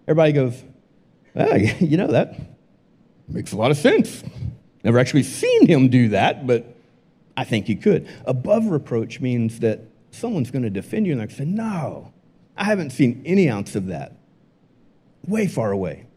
Everybody 0.07 0.33
goes, 0.33 0.63
hey, 1.33 1.77
you 1.79 1.97
know, 1.97 2.07
that 2.07 2.39
makes 3.27 3.51
a 3.51 3.57
lot 3.57 3.71
of 3.71 3.77
sense. 3.77 4.23
Never 4.83 4.99
actually 4.99 5.23
seen 5.23 5.67
him 5.67 5.89
do 5.89 6.09
that, 6.09 6.45
but 6.45 6.76
I 7.37 7.43
think 7.43 7.69
you 7.69 7.77
could. 7.77 8.09
Above 8.25 8.65
reproach 8.65 9.21
means 9.21 9.59
that 9.59 9.81
someone's 10.09 10.49
going 10.49 10.63
to 10.63 10.71
defend 10.71 11.05
you 11.05 11.17
and 11.17 11.29
to 11.29 11.35
say, 11.35 11.45
No, 11.45 12.11
I 12.57 12.63
haven't 12.63 12.89
seen 12.89 13.21
any 13.25 13.49
ounce 13.49 13.75
of 13.75 13.85
that. 13.87 14.13
Way 15.27 15.47
far 15.47 15.71
away. 15.71 16.07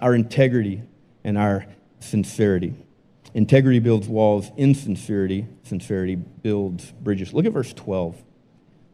Our 0.00 0.14
integrity 0.14 0.82
and 1.22 1.36
our 1.36 1.66
sincerity. 2.00 2.74
Integrity 3.34 3.78
builds 3.78 4.08
walls, 4.08 4.50
insincerity, 4.56 5.46
sincerity 5.64 6.16
builds 6.16 6.92
bridges. 6.92 7.32
Look 7.32 7.44
at 7.44 7.52
verse 7.52 7.72
12. 7.74 8.22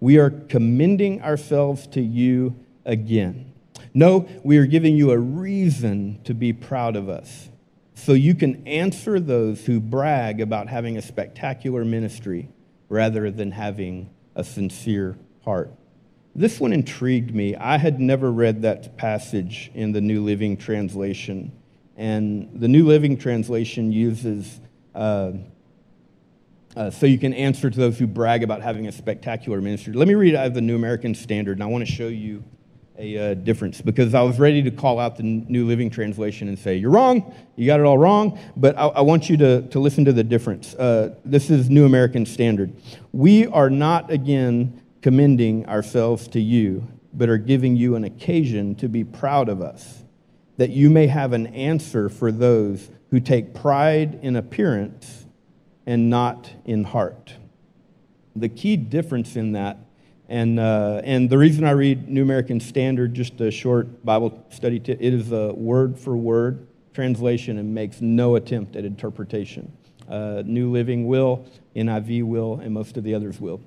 We 0.00 0.18
are 0.18 0.30
commending 0.30 1.22
ourselves 1.22 1.86
to 1.88 2.00
you 2.00 2.56
again. 2.84 3.52
No, 3.94 4.28
we 4.44 4.58
are 4.58 4.66
giving 4.66 4.96
you 4.96 5.10
a 5.10 5.18
reason 5.18 6.20
to 6.24 6.34
be 6.34 6.52
proud 6.52 6.94
of 6.94 7.08
us 7.08 7.48
so 7.98 8.12
you 8.12 8.34
can 8.34 8.66
answer 8.66 9.18
those 9.18 9.66
who 9.66 9.80
brag 9.80 10.40
about 10.40 10.68
having 10.68 10.96
a 10.96 11.02
spectacular 11.02 11.84
ministry 11.84 12.48
rather 12.88 13.30
than 13.30 13.50
having 13.50 14.08
a 14.36 14.44
sincere 14.44 15.18
heart. 15.44 15.72
This 16.34 16.60
one 16.60 16.72
intrigued 16.72 17.34
me. 17.34 17.56
I 17.56 17.76
had 17.76 17.98
never 17.98 18.30
read 18.30 18.62
that 18.62 18.96
passage 18.96 19.72
in 19.74 19.90
the 19.90 20.00
New 20.00 20.22
Living 20.22 20.56
Translation, 20.56 21.50
And 21.96 22.48
the 22.54 22.68
New 22.68 22.86
Living 22.86 23.18
Translation 23.18 23.90
uses, 23.90 24.60
uh, 24.94 25.32
uh, 26.76 26.90
so 26.90 27.06
you 27.06 27.18
can 27.18 27.34
answer 27.34 27.68
to 27.68 27.76
those 27.76 27.98
who 27.98 28.06
brag 28.06 28.44
about 28.44 28.62
having 28.62 28.86
a 28.86 28.92
spectacular 28.92 29.60
ministry. 29.60 29.92
Let 29.92 30.06
me 30.06 30.14
read 30.14 30.36
out 30.36 30.46
of 30.46 30.54
the 30.54 30.60
New 30.60 30.76
American 30.76 31.16
Standard, 31.16 31.56
and 31.56 31.64
I 31.64 31.66
want 31.66 31.84
to 31.84 31.92
show 31.92 32.06
you 32.06 32.44
a 32.98 33.30
uh, 33.30 33.34
difference 33.34 33.80
because 33.80 34.12
I 34.12 34.22
was 34.22 34.38
ready 34.38 34.62
to 34.62 34.70
call 34.70 34.98
out 34.98 35.16
the 35.16 35.22
New 35.22 35.66
Living 35.66 35.88
Translation 35.88 36.48
and 36.48 36.58
say, 36.58 36.76
You're 36.76 36.90
wrong, 36.90 37.34
you 37.56 37.66
got 37.66 37.80
it 37.80 37.86
all 37.86 37.98
wrong, 37.98 38.38
but 38.56 38.76
I, 38.76 38.86
I 38.86 39.00
want 39.02 39.30
you 39.30 39.36
to, 39.36 39.62
to 39.68 39.78
listen 39.78 40.04
to 40.04 40.12
the 40.12 40.24
difference. 40.24 40.74
Uh, 40.74 41.14
this 41.24 41.48
is 41.48 41.70
New 41.70 41.86
American 41.86 42.26
Standard. 42.26 42.72
We 43.12 43.46
are 43.46 43.70
not 43.70 44.10
again 44.10 44.82
commending 45.00 45.66
ourselves 45.66 46.26
to 46.28 46.40
you, 46.40 46.88
but 47.12 47.28
are 47.28 47.38
giving 47.38 47.76
you 47.76 47.94
an 47.94 48.04
occasion 48.04 48.74
to 48.76 48.88
be 48.88 49.04
proud 49.04 49.48
of 49.48 49.62
us 49.62 50.02
that 50.56 50.70
you 50.70 50.90
may 50.90 51.06
have 51.06 51.32
an 51.32 51.46
answer 51.48 52.08
for 52.08 52.32
those 52.32 52.90
who 53.10 53.20
take 53.20 53.54
pride 53.54 54.18
in 54.22 54.34
appearance 54.34 55.24
and 55.86 56.10
not 56.10 56.52
in 56.64 56.84
heart. 56.84 57.34
The 58.34 58.48
key 58.48 58.76
difference 58.76 59.36
in 59.36 59.52
that, 59.52 59.78
and, 60.28 60.60
uh, 60.60 61.00
and 61.04 61.30
the 61.30 61.38
reason 61.38 61.64
I 61.64 61.70
read 61.70 62.08
New 62.08 62.22
American 62.22 62.60
Standard, 62.60 63.14
just 63.14 63.40
a 63.40 63.50
short 63.50 64.04
Bible 64.04 64.44
study, 64.50 64.78
t- 64.78 64.92
it 64.92 65.14
is 65.14 65.32
a 65.32 65.54
word 65.54 65.98
for 65.98 66.16
word 66.16 66.66
translation 66.92 67.58
and 67.58 67.74
makes 67.74 68.02
no 68.02 68.36
attempt 68.36 68.76
at 68.76 68.84
interpretation. 68.84 69.72
Uh, 70.06 70.42
New 70.44 70.70
Living 70.70 71.06
will, 71.06 71.46
NIV 71.74 72.24
will, 72.24 72.60
and 72.60 72.74
most 72.74 72.98
of 72.98 73.04
the 73.04 73.14
others 73.14 73.40
will. 73.40 73.60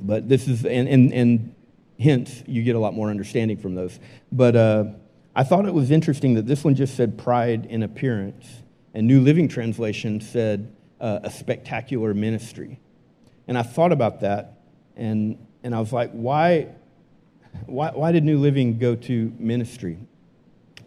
But 0.00 0.28
this 0.28 0.46
is, 0.46 0.64
and, 0.64 0.88
and, 0.88 1.12
and 1.12 1.54
hence, 1.98 2.44
you 2.46 2.62
get 2.62 2.76
a 2.76 2.78
lot 2.78 2.94
more 2.94 3.10
understanding 3.10 3.56
from 3.56 3.74
those. 3.74 3.98
But 4.30 4.54
uh, 4.54 4.84
I 5.34 5.42
thought 5.42 5.66
it 5.66 5.74
was 5.74 5.90
interesting 5.90 6.34
that 6.34 6.46
this 6.46 6.62
one 6.62 6.76
just 6.76 6.96
said 6.96 7.18
pride 7.18 7.66
in 7.66 7.82
appearance, 7.82 8.46
and 8.94 9.06
New 9.06 9.20
Living 9.20 9.48
Translation 9.48 10.20
said 10.20 10.72
uh, 11.00 11.20
a 11.24 11.30
spectacular 11.30 12.14
ministry. 12.14 12.78
And 13.48 13.58
I 13.58 13.62
thought 13.62 13.90
about 13.90 14.20
that, 14.20 14.60
and, 14.94 15.38
and 15.62 15.74
I 15.74 15.80
was 15.80 15.92
like, 15.92 16.10
why, 16.12 16.68
why, 17.66 17.90
why 17.90 18.12
did 18.12 18.24
New 18.24 18.38
Living 18.38 18.78
go 18.78 18.94
to 18.94 19.32
ministry? 19.38 19.98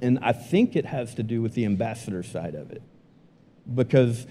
And 0.01 0.19
I 0.21 0.33
think 0.33 0.75
it 0.75 0.85
has 0.85 1.15
to 1.15 1.23
do 1.23 1.41
with 1.41 1.53
the 1.53 1.65
ambassador 1.65 2.23
side 2.23 2.55
of 2.55 2.71
it. 2.71 2.81
Because 3.73 4.27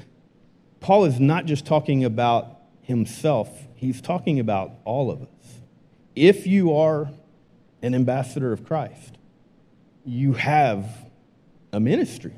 Paul 0.81 1.07
is 1.07 1.19
not 1.19 1.47
just 1.47 1.65
talking 1.65 2.05
about 2.05 2.61
himself, 2.83 3.49
he's 3.75 4.01
talking 4.01 4.39
about 4.39 4.73
all 4.85 5.11
of 5.11 5.23
us. 5.23 5.29
If 6.15 6.47
you 6.47 6.75
are 6.75 7.11
an 7.83 7.95
ambassador 7.95 8.53
of 8.53 8.65
Christ, 8.65 9.17
you 10.05 10.35
have 10.35 10.87
a 11.73 11.81
ministry. 11.81 12.35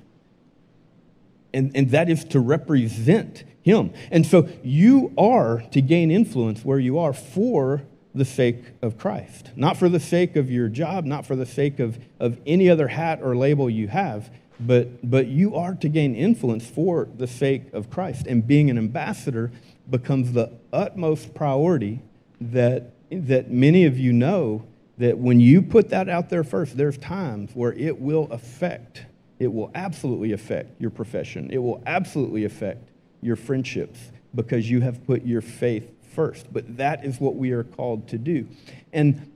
And, 1.53 1.73
and 1.75 1.91
that 1.91 2.09
is 2.09 2.25
to 2.27 2.41
represent 2.41 3.45
him. 3.63 3.93
And 4.11 4.25
so 4.25 4.49
you 4.63 5.13
are 5.19 5.63
to 5.73 5.83
gain 5.83 6.11
influence 6.11 6.65
where 6.65 6.79
you 6.79 6.99
are 6.99 7.13
for 7.13 7.83
the 8.17 8.25
sake 8.25 8.63
of 8.83 8.99
Christ, 8.99 9.51
not 9.57 9.77
for 9.77 9.89
the 9.89 10.01
sake 10.01 10.37
of 10.37 10.51
your 10.51 10.69
job, 10.69 11.05
not 11.05 11.27
for 11.27 11.37
the 11.37 11.47
sake 11.47 11.79
of, 11.79 11.99
of 12.19 12.39
any 12.47 12.69
other 12.69 12.89
hat 12.89 13.21
or 13.23 13.37
label 13.37 13.69
you 13.69 13.89
have, 13.89 14.31
but, 14.59 15.09
but 15.09 15.27
you 15.27 15.55
are 15.55 15.75
to 15.75 15.89
gain 15.89 16.15
influence 16.15 16.67
for 16.67 17.09
the 17.17 17.27
sake 17.27 17.73
of 17.73 17.91
Christ. 17.91 18.27
And 18.27 18.47
being 18.47 18.71
an 18.71 18.79
ambassador 18.79 19.53
becomes 19.89 20.33
the 20.33 20.51
utmost 20.73 21.35
priority 21.35 22.01
that, 22.41 22.93
that 23.11 23.51
many 23.51 23.85
of 23.85 23.99
you 23.99 24.13
know 24.13 24.65
that 24.99 25.19
when 25.19 25.41
you 25.41 25.61
put 25.61 25.91
that 25.91 26.09
out 26.09 26.31
there 26.31 26.45
first, 26.45 26.77
there's 26.77 26.97
times 26.97 27.51
where 27.55 27.75
it 27.75 28.01
will 28.01 28.29
affect, 28.31 29.05
it 29.39 29.53
will 29.53 29.71
absolutely 29.75 30.33
affect 30.33 30.81
your 30.81 30.91
profession. 30.91 31.51
It 31.51 31.59
will 31.59 31.83
absolutely 31.87 32.45
affect 32.45 32.89
your 33.21 33.37
friendships 33.37 33.99
because 34.35 34.71
you 34.71 34.81
have 34.81 35.05
put 35.07 35.25
your 35.25 35.43
faith 35.43 35.91
first. 36.17 36.53
But 36.53 36.79
that 36.79 37.05
is 37.05 37.21
what 37.21 37.37
we 37.37 37.53
are 37.53 37.63
called 37.63 38.09
to 38.09 38.19
do. 38.19 38.49
And, 38.93 39.31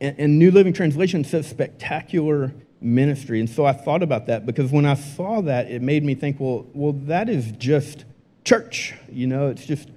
and, 0.00 0.38
New 0.38 0.50
Living 0.50 0.72
Translation 0.72 1.22
says 1.22 1.46
spectacular 1.46 2.52
ministry. 2.80 3.38
And 3.38 3.48
so 3.48 3.64
I 3.64 3.72
thought 3.72 4.02
about 4.02 4.26
that 4.26 4.44
because 4.44 4.72
when 4.72 4.86
I 4.86 4.94
saw 4.94 5.42
that, 5.42 5.70
it 5.70 5.82
made 5.82 6.02
me 6.02 6.16
think, 6.16 6.40
well, 6.40 6.66
well, 6.72 6.94
that 7.06 7.28
is 7.28 7.52
just 7.52 8.04
church. 8.44 8.94
You 9.08 9.28
know, 9.28 9.48
it's 9.48 9.64
just 9.64 9.88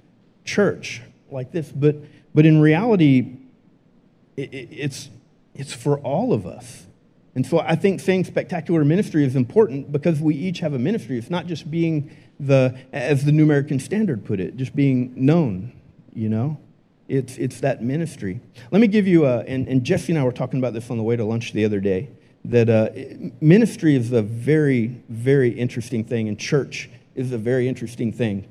church 0.44 1.02
like 1.30 1.50
this. 1.50 1.72
But, 1.72 1.96
but 2.34 2.46
in 2.46 2.60
reality, 2.60 3.38
it, 4.36 4.54
it, 4.54 4.68
it's, 4.70 5.08
it's 5.54 5.72
for 5.72 5.98
all 5.98 6.32
of 6.32 6.46
us. 6.46 6.86
And 7.34 7.46
so 7.46 7.58
I 7.58 7.74
think 7.74 8.00
saying 8.00 8.24
spectacular 8.24 8.84
ministry 8.84 9.24
is 9.24 9.36
important 9.36 9.92
because 9.92 10.20
we 10.20 10.34
each 10.34 10.60
have 10.60 10.72
a 10.72 10.78
ministry. 10.78 11.18
It's 11.18 11.28
not 11.28 11.46
just 11.46 11.70
being 11.70 12.10
the, 12.40 12.78
as 12.92 13.24
the 13.24 13.32
New 13.32 13.44
American 13.44 13.78
Standard 13.78 14.24
put 14.24 14.40
it, 14.40 14.56
just 14.56 14.74
being 14.74 15.12
known, 15.16 15.72
you 16.16 16.28
know? 16.28 16.58
It's, 17.08 17.36
it's 17.36 17.60
that 17.60 17.82
ministry. 17.82 18.40
Let 18.72 18.80
me 18.80 18.88
give 18.88 19.06
you 19.06 19.26
a, 19.26 19.40
and, 19.40 19.68
and 19.68 19.84
Jesse 19.84 20.12
and 20.12 20.18
I 20.18 20.24
were 20.24 20.32
talking 20.32 20.58
about 20.58 20.72
this 20.72 20.90
on 20.90 20.96
the 20.96 21.04
way 21.04 21.14
to 21.14 21.24
lunch 21.24 21.52
the 21.52 21.64
other 21.64 21.78
day, 21.78 22.10
that 22.44 22.68
uh, 22.68 22.88
ministry 23.40 23.94
is 23.94 24.10
a 24.12 24.22
very, 24.22 25.02
very 25.08 25.50
interesting 25.50 26.04
thing, 26.04 26.28
and 26.28 26.38
church 26.38 26.90
is 27.14 27.32
a 27.32 27.38
very 27.38 27.68
interesting 27.68 28.12
thing. 28.12 28.48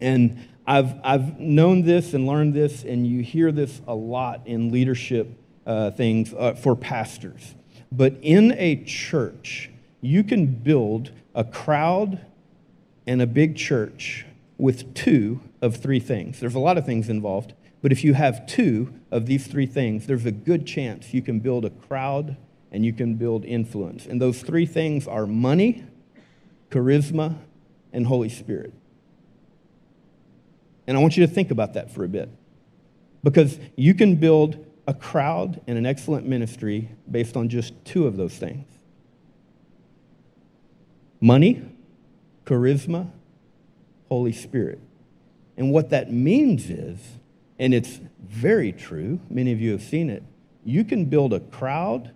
And 0.00 0.48
I've, 0.66 0.94
I've 1.02 1.40
known 1.40 1.82
this 1.82 2.14
and 2.14 2.26
learned 2.26 2.54
this, 2.54 2.84
and 2.84 3.06
you 3.06 3.22
hear 3.22 3.50
this 3.50 3.80
a 3.88 3.94
lot 3.94 4.46
in 4.46 4.70
leadership 4.70 5.28
uh, 5.66 5.90
things 5.90 6.32
uh, 6.32 6.54
for 6.54 6.76
pastors. 6.76 7.54
But 7.90 8.14
in 8.22 8.52
a 8.52 8.84
church, 8.84 9.70
you 10.00 10.22
can 10.22 10.46
build 10.46 11.10
a 11.34 11.44
crowd 11.44 12.24
and 13.06 13.20
a 13.20 13.26
big 13.26 13.56
church 13.56 14.26
with 14.60 14.94
two 14.94 15.40
of 15.62 15.76
three 15.76 16.00
things. 16.00 16.40
There's 16.40 16.54
a 16.54 16.60
lot 16.60 16.76
of 16.76 16.84
things 16.84 17.08
involved, 17.08 17.54
but 17.82 17.92
if 17.92 18.04
you 18.04 18.14
have 18.14 18.46
two 18.46 18.94
of 19.10 19.26
these 19.26 19.46
three 19.46 19.66
things, 19.66 20.06
there's 20.06 20.26
a 20.26 20.32
good 20.32 20.66
chance 20.66 21.14
you 21.14 21.22
can 21.22 21.40
build 21.40 21.64
a 21.64 21.70
crowd 21.70 22.36
and 22.70 22.84
you 22.84 22.92
can 22.92 23.14
build 23.14 23.44
influence. 23.44 24.06
And 24.06 24.20
those 24.20 24.42
three 24.42 24.66
things 24.66 25.08
are 25.08 25.26
money, 25.26 25.84
charisma, 26.70 27.38
and 27.92 28.06
Holy 28.06 28.28
Spirit. 28.28 28.72
And 30.86 30.96
I 30.96 31.00
want 31.00 31.16
you 31.16 31.26
to 31.26 31.32
think 31.32 31.50
about 31.50 31.74
that 31.74 31.90
for 31.90 32.04
a 32.04 32.08
bit. 32.08 32.28
Because 33.22 33.58
you 33.76 33.94
can 33.94 34.16
build 34.16 34.64
a 34.86 34.94
crowd 34.94 35.60
and 35.66 35.78
an 35.78 35.86
excellent 35.86 36.26
ministry 36.26 36.90
based 37.10 37.36
on 37.36 37.48
just 37.48 37.72
two 37.84 38.06
of 38.06 38.16
those 38.16 38.34
things 38.34 38.66
money, 41.20 41.62
charisma, 42.46 43.10
Holy 44.10 44.32
Spirit. 44.32 44.80
And 45.56 45.72
what 45.72 45.90
that 45.90 46.12
means 46.12 46.68
is, 46.68 46.98
and 47.58 47.72
it's 47.72 48.00
very 48.20 48.72
true, 48.72 49.20
many 49.28 49.52
of 49.52 49.60
you 49.60 49.72
have 49.72 49.82
seen 49.82 50.10
it, 50.10 50.22
you 50.64 50.84
can 50.84 51.06
build 51.06 51.32
a 51.32 51.40
crowd 51.40 52.12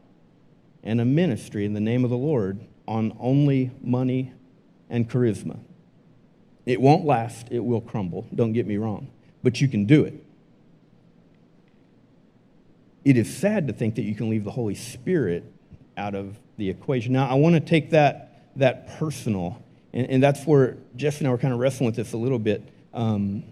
and 0.82 1.00
a 1.00 1.04
ministry 1.04 1.64
in 1.64 1.72
the 1.72 1.80
name 1.80 2.04
of 2.04 2.10
the 2.10 2.16
Lord 2.16 2.60
on 2.86 3.16
only 3.18 3.70
money 3.82 4.32
and 4.90 5.08
charisma. 5.08 5.58
It 6.66 6.80
won't 6.80 7.04
last, 7.04 7.48
it 7.50 7.60
will 7.60 7.80
crumble, 7.80 8.26
don't 8.34 8.52
get 8.52 8.66
me 8.66 8.76
wrong, 8.76 9.10
but 9.42 9.60
you 9.60 9.68
can 9.68 9.84
do 9.84 10.04
it. 10.04 10.24
It 13.04 13.16
is 13.18 13.34
sad 13.34 13.66
to 13.68 13.74
think 13.74 13.96
that 13.96 14.02
you 14.02 14.14
can 14.14 14.30
leave 14.30 14.44
the 14.44 14.50
Holy 14.50 14.74
Spirit 14.74 15.44
out 15.96 16.14
of 16.14 16.38
the 16.56 16.70
equation. 16.70 17.12
Now, 17.12 17.28
I 17.28 17.34
want 17.34 17.54
to 17.54 17.60
take 17.60 17.90
that, 17.90 18.48
that 18.56 18.98
personal, 18.98 19.62
and, 19.94 20.10
and 20.10 20.22
that's 20.22 20.44
where 20.44 20.76
Jeff 20.96 21.20
and 21.20 21.28
I 21.28 21.30
were 21.30 21.38
kind 21.38 21.54
of 21.54 21.60
wrestling 21.60 21.86
with 21.86 21.96
this 21.96 22.12
a 22.12 22.18
little 22.18 22.38
bit. 22.38 22.68
Um, 22.92 23.44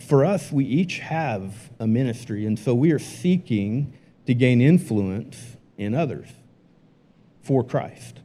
for 0.00 0.24
us, 0.24 0.50
we 0.50 0.64
each 0.64 0.98
have 0.98 1.70
a 1.78 1.86
ministry, 1.86 2.44
and 2.46 2.58
so 2.58 2.74
we 2.74 2.90
are 2.90 2.98
seeking 2.98 3.92
to 4.26 4.34
gain 4.34 4.60
influence 4.60 5.56
in 5.78 5.94
others 5.94 6.28
for 7.42 7.62
Christ. 7.62 8.20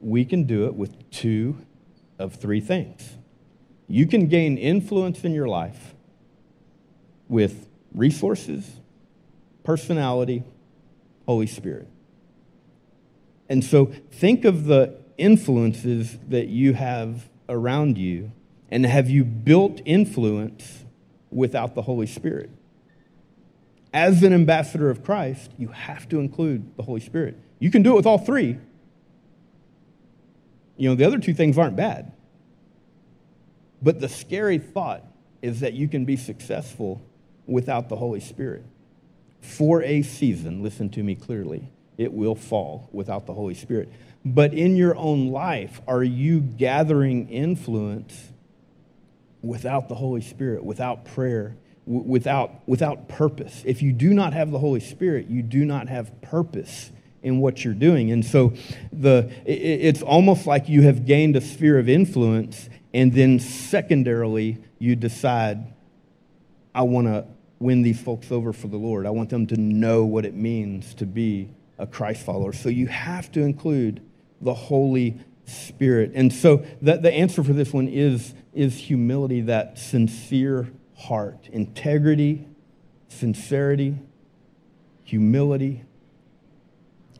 We 0.00 0.24
can 0.24 0.44
do 0.44 0.66
it 0.66 0.74
with 0.74 1.10
two 1.10 1.56
of 2.18 2.34
three 2.34 2.60
things. 2.60 3.16
You 3.88 4.06
can 4.06 4.28
gain 4.28 4.56
influence 4.58 5.24
in 5.24 5.32
your 5.32 5.48
life 5.48 5.94
with 7.26 7.68
resources, 7.94 8.70
personality, 9.64 10.44
Holy 11.26 11.46
Spirit. 11.46 11.88
And 13.48 13.64
so 13.64 13.86
think 14.10 14.44
of 14.44 14.66
the 14.66 14.97
influences 15.18 16.16
that 16.28 16.48
you 16.48 16.72
have 16.72 17.28
around 17.48 17.98
you, 17.98 18.32
and 18.70 18.86
have 18.86 19.10
you 19.10 19.24
built 19.24 19.80
influence 19.84 20.84
without 21.30 21.74
the 21.74 21.82
Holy 21.82 22.06
Spirit? 22.06 22.50
As 23.92 24.22
an 24.22 24.32
ambassador 24.32 24.90
of 24.90 25.02
Christ, 25.02 25.50
you 25.58 25.68
have 25.68 26.08
to 26.10 26.18
include 26.20 26.76
the 26.76 26.82
Holy 26.82 27.00
Spirit. 27.00 27.36
You 27.58 27.70
can 27.70 27.82
do 27.82 27.92
it 27.92 27.96
with 27.96 28.06
all 28.06 28.18
three, 28.18 28.58
you 30.76 30.88
know, 30.88 30.94
the 30.94 31.04
other 31.04 31.18
two 31.18 31.34
things 31.34 31.58
aren't 31.58 31.76
bad. 31.76 32.12
But 33.82 34.00
the 34.00 34.08
scary 34.08 34.58
thought 34.58 35.04
is 35.42 35.60
that 35.60 35.74
you 35.74 35.88
can 35.88 36.04
be 36.04 36.16
successful 36.16 37.02
without 37.46 37.88
the 37.88 37.96
Holy 37.96 38.20
Spirit. 38.20 38.64
For 39.40 39.82
a 39.82 40.02
season, 40.02 40.62
listen 40.62 40.88
to 40.90 41.02
me 41.02 41.14
clearly, 41.14 41.70
it 41.98 42.12
will 42.12 42.36
fall 42.36 42.88
without 42.92 43.26
the 43.26 43.34
Holy 43.34 43.54
Spirit. 43.54 43.92
But 44.24 44.54
in 44.54 44.76
your 44.76 44.96
own 44.96 45.28
life, 45.28 45.80
are 45.86 46.02
you 46.02 46.40
gathering 46.40 47.28
influence 47.28 48.32
without 49.42 49.88
the 49.88 49.96
Holy 49.96 50.20
Spirit, 50.20 50.64
without 50.64 51.04
prayer, 51.04 51.56
w- 51.86 52.04
without, 52.04 52.66
without 52.66 53.08
purpose? 53.08 53.62
If 53.66 53.82
you 53.82 53.92
do 53.92 54.14
not 54.14 54.32
have 54.32 54.50
the 54.50 54.58
Holy 54.58 54.80
Spirit, 54.80 55.28
you 55.28 55.42
do 55.42 55.64
not 55.64 55.88
have 55.88 56.20
purpose 56.22 56.92
in 57.22 57.40
what 57.40 57.64
you're 57.64 57.74
doing. 57.74 58.12
And 58.12 58.24
so 58.24 58.54
the, 58.92 59.32
it, 59.44 59.52
it's 59.52 60.02
almost 60.02 60.46
like 60.46 60.68
you 60.68 60.82
have 60.82 61.04
gained 61.04 61.34
a 61.34 61.40
sphere 61.40 61.78
of 61.78 61.88
influence, 61.88 62.68
and 62.94 63.12
then 63.12 63.40
secondarily, 63.40 64.58
you 64.78 64.94
decide, 64.94 65.72
I 66.74 66.82
want 66.82 67.08
to 67.08 67.26
win 67.58 67.82
these 67.82 68.00
folks 68.00 68.30
over 68.30 68.52
for 68.52 68.68
the 68.68 68.76
Lord. 68.76 69.04
I 69.04 69.10
want 69.10 69.30
them 69.30 69.48
to 69.48 69.56
know 69.56 70.04
what 70.04 70.24
it 70.24 70.34
means 70.34 70.94
to 70.94 71.06
be 71.06 71.50
a 71.78 71.86
Christ 71.86 72.24
follower. 72.24 72.52
So 72.52 72.68
you 72.68 72.86
have 72.88 73.30
to 73.32 73.40
include 73.40 74.02
the 74.40 74.54
Holy 74.54 75.18
Spirit. 75.44 76.12
And 76.14 76.32
so 76.32 76.64
the, 76.82 76.96
the 76.96 77.12
answer 77.12 77.42
for 77.42 77.52
this 77.52 77.72
one 77.72 77.88
is, 77.88 78.34
is 78.52 78.76
humility, 78.76 79.40
that 79.42 79.78
sincere 79.78 80.70
heart, 80.96 81.48
integrity, 81.52 82.46
sincerity, 83.08 83.98
humility, 85.04 85.84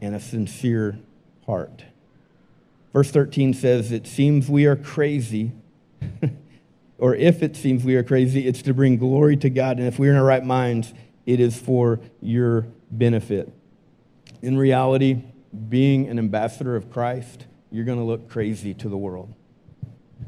and 0.01 0.15
a 0.15 0.21
sincere 0.21 0.99
heart. 1.47 1.85
Verse 2.93 3.11
13 3.11 3.55
says, 3.55 3.93
It 3.93 4.07
seems 4.07 4.49
we 4.49 4.67
are 4.67 4.77
crazy. 4.77 5.53
or 6.99 7.15
if 7.15 7.43
it 7.43 7.57
seems 7.57 7.85
we 7.85 7.97
are 7.97 8.03
crazy, 8.03 8.47
it's 8.47 8.63
to 8.63 8.75
bring 8.75 8.97
glory 8.97 9.37
to 9.39 9.51
God. 9.51 9.79
And 9.79 9.87
if 9.87 9.99
we're 9.99 10.11
in 10.11 10.17
our 10.17 10.25
right 10.25 10.45
minds, 10.45 10.93
it 11.27 11.41
is 11.41 11.59
for 11.59 12.01
your 12.21 12.67
benefit. 12.91 13.53
In 14.43 14.57
reality, 14.57 15.23
being 15.69 16.09
an 16.09 16.19
ambassador 16.19 16.77
of 16.77 16.91
Christ, 16.91 17.47
you're 17.71 17.85
going 17.85 17.99
to 17.99 18.05
look 18.05 18.29
crazy 18.29 18.75
to 18.75 18.89
the 18.89 18.97
world. 18.97 19.35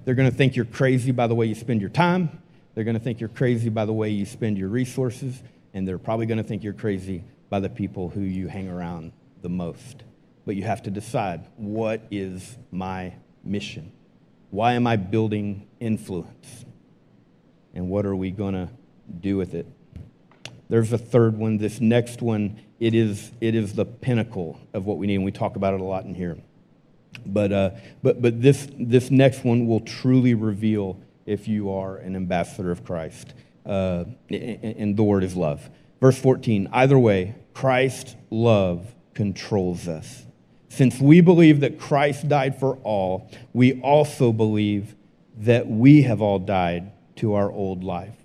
They're 0.04 0.14
going 0.14 0.30
to 0.30 0.36
think 0.36 0.56
you're 0.56 0.64
crazy 0.64 1.12
by 1.12 1.26
the 1.26 1.34
way 1.34 1.46
you 1.46 1.54
spend 1.54 1.80
your 1.80 1.90
time. 1.90 2.42
They're 2.74 2.84
going 2.84 2.96
to 2.96 3.02
think 3.02 3.20
you're 3.20 3.28
crazy 3.28 3.68
by 3.68 3.84
the 3.84 3.92
way 3.92 4.10
you 4.10 4.24
spend 4.26 4.58
your 4.58 4.68
resources. 4.68 5.42
And 5.74 5.86
they're 5.86 5.98
probably 5.98 6.26
going 6.26 6.38
to 6.38 6.44
think 6.44 6.64
you're 6.64 6.72
crazy 6.72 7.24
by 7.48 7.60
the 7.60 7.68
people 7.68 8.08
who 8.08 8.20
you 8.20 8.48
hang 8.48 8.68
around 8.68 9.12
the 9.42 9.48
most. 9.48 10.02
But 10.46 10.56
you 10.56 10.64
have 10.64 10.82
to 10.84 10.90
decide 10.90 11.46
what 11.56 12.02
is 12.10 12.56
my 12.70 13.14
mission? 13.44 13.92
Why 14.50 14.72
am 14.72 14.86
I 14.86 14.96
building 14.96 15.68
influence? 15.78 16.64
And 17.74 17.88
what 17.88 18.04
are 18.04 18.16
we 18.16 18.30
going 18.30 18.54
to 18.54 18.68
do 19.20 19.36
with 19.36 19.54
it? 19.54 19.66
There's 20.68 20.92
a 20.92 20.98
third 20.98 21.36
one. 21.36 21.58
This 21.58 21.80
next 21.80 22.22
one, 22.22 22.60
it 22.80 22.94
is, 22.94 23.30
it 23.40 23.54
is 23.54 23.74
the 23.74 23.84
pinnacle 23.84 24.58
of 24.72 24.86
what 24.86 24.96
we 24.98 25.06
need, 25.06 25.16
and 25.16 25.24
we 25.24 25.32
talk 25.32 25.56
about 25.56 25.74
it 25.74 25.80
a 25.80 25.84
lot 25.84 26.04
in 26.04 26.14
here. 26.14 26.38
But, 27.26 27.52
uh, 27.52 27.70
but, 28.02 28.22
but 28.22 28.40
this, 28.40 28.66
this 28.78 29.10
next 29.10 29.44
one 29.44 29.66
will 29.66 29.80
truly 29.80 30.34
reveal 30.34 30.98
if 31.26 31.46
you 31.46 31.70
are 31.70 31.98
an 31.98 32.16
ambassador 32.16 32.70
of 32.70 32.84
Christ. 32.84 33.34
Uh, 33.66 34.04
and 34.30 34.96
the 34.96 35.02
word 35.02 35.22
is 35.22 35.36
love. 35.36 35.68
Verse 36.00 36.18
14 36.18 36.68
either 36.72 36.98
way, 36.98 37.34
Christ's 37.52 38.16
love 38.30 38.94
controls 39.12 39.86
us. 39.86 40.24
Since 40.70 40.98
we 40.98 41.20
believe 41.20 41.60
that 41.60 41.78
Christ 41.78 42.28
died 42.28 42.58
for 42.58 42.76
all, 42.76 43.30
we 43.52 43.80
also 43.82 44.32
believe 44.32 44.94
that 45.36 45.66
we 45.66 46.02
have 46.02 46.22
all 46.22 46.38
died 46.38 46.92
to 47.16 47.34
our 47.34 47.50
old 47.50 47.84
life. 47.84 48.16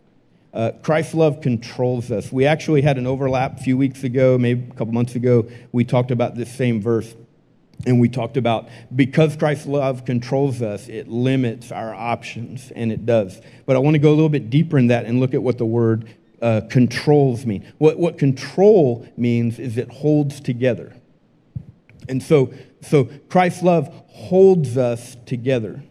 Uh, 0.56 0.72
Christ's 0.82 1.14
love 1.14 1.42
controls 1.42 2.10
us. 2.12 2.32
We 2.32 2.46
actually 2.46 2.82
had 2.82 2.98
an 2.98 3.06
overlap 3.06 3.60
a 3.60 3.64
few 3.64 3.78
weeks 3.78 4.06
ago, 4.06 4.38
maybe 4.38 4.64
a 4.72 4.74
couple 4.74 4.94
months 4.94 5.16
ago. 5.16 5.50
We 5.74 5.84
talked 5.84 6.12
about 6.12 6.36
this 6.36 6.50
same 6.50 6.82
verse. 6.82 7.14
And 7.86 8.00
we 8.00 8.08
talked 8.08 8.38
about 8.38 8.70
because 8.96 9.36
Christ's 9.36 9.66
love 9.66 10.06
controls 10.06 10.62
us, 10.62 10.88
it 10.88 11.10
limits 11.10 11.74
our 11.74 11.94
options, 11.94 12.72
and 12.72 12.90
it 12.90 13.06
does. 13.06 13.42
But 13.66 13.76
I 13.76 13.80
want 13.80 13.96
to 13.96 14.00
go 14.00 14.10
a 14.10 14.16
little 14.16 14.30
bit 14.30 14.50
deeper 14.50 14.78
in 14.78 14.88
that 14.88 15.06
and 15.06 15.20
look 15.20 15.34
at 15.34 15.44
what 15.44 15.58
the 15.58 15.66
word 15.66 16.10
uh, 16.42 16.62
controls 16.70 17.46
mean. 17.46 17.70
What, 17.78 18.00
what 18.00 18.18
control 18.18 19.06
means 19.18 19.60
is 19.60 19.78
it 19.78 19.92
holds 19.92 20.40
together. 20.40 20.96
And 22.08 22.24
so, 22.24 22.54
so 22.82 23.10
Christ's 23.28 23.62
love 23.62 23.90
holds 24.08 24.78
us 24.78 25.18
together. 25.26 25.84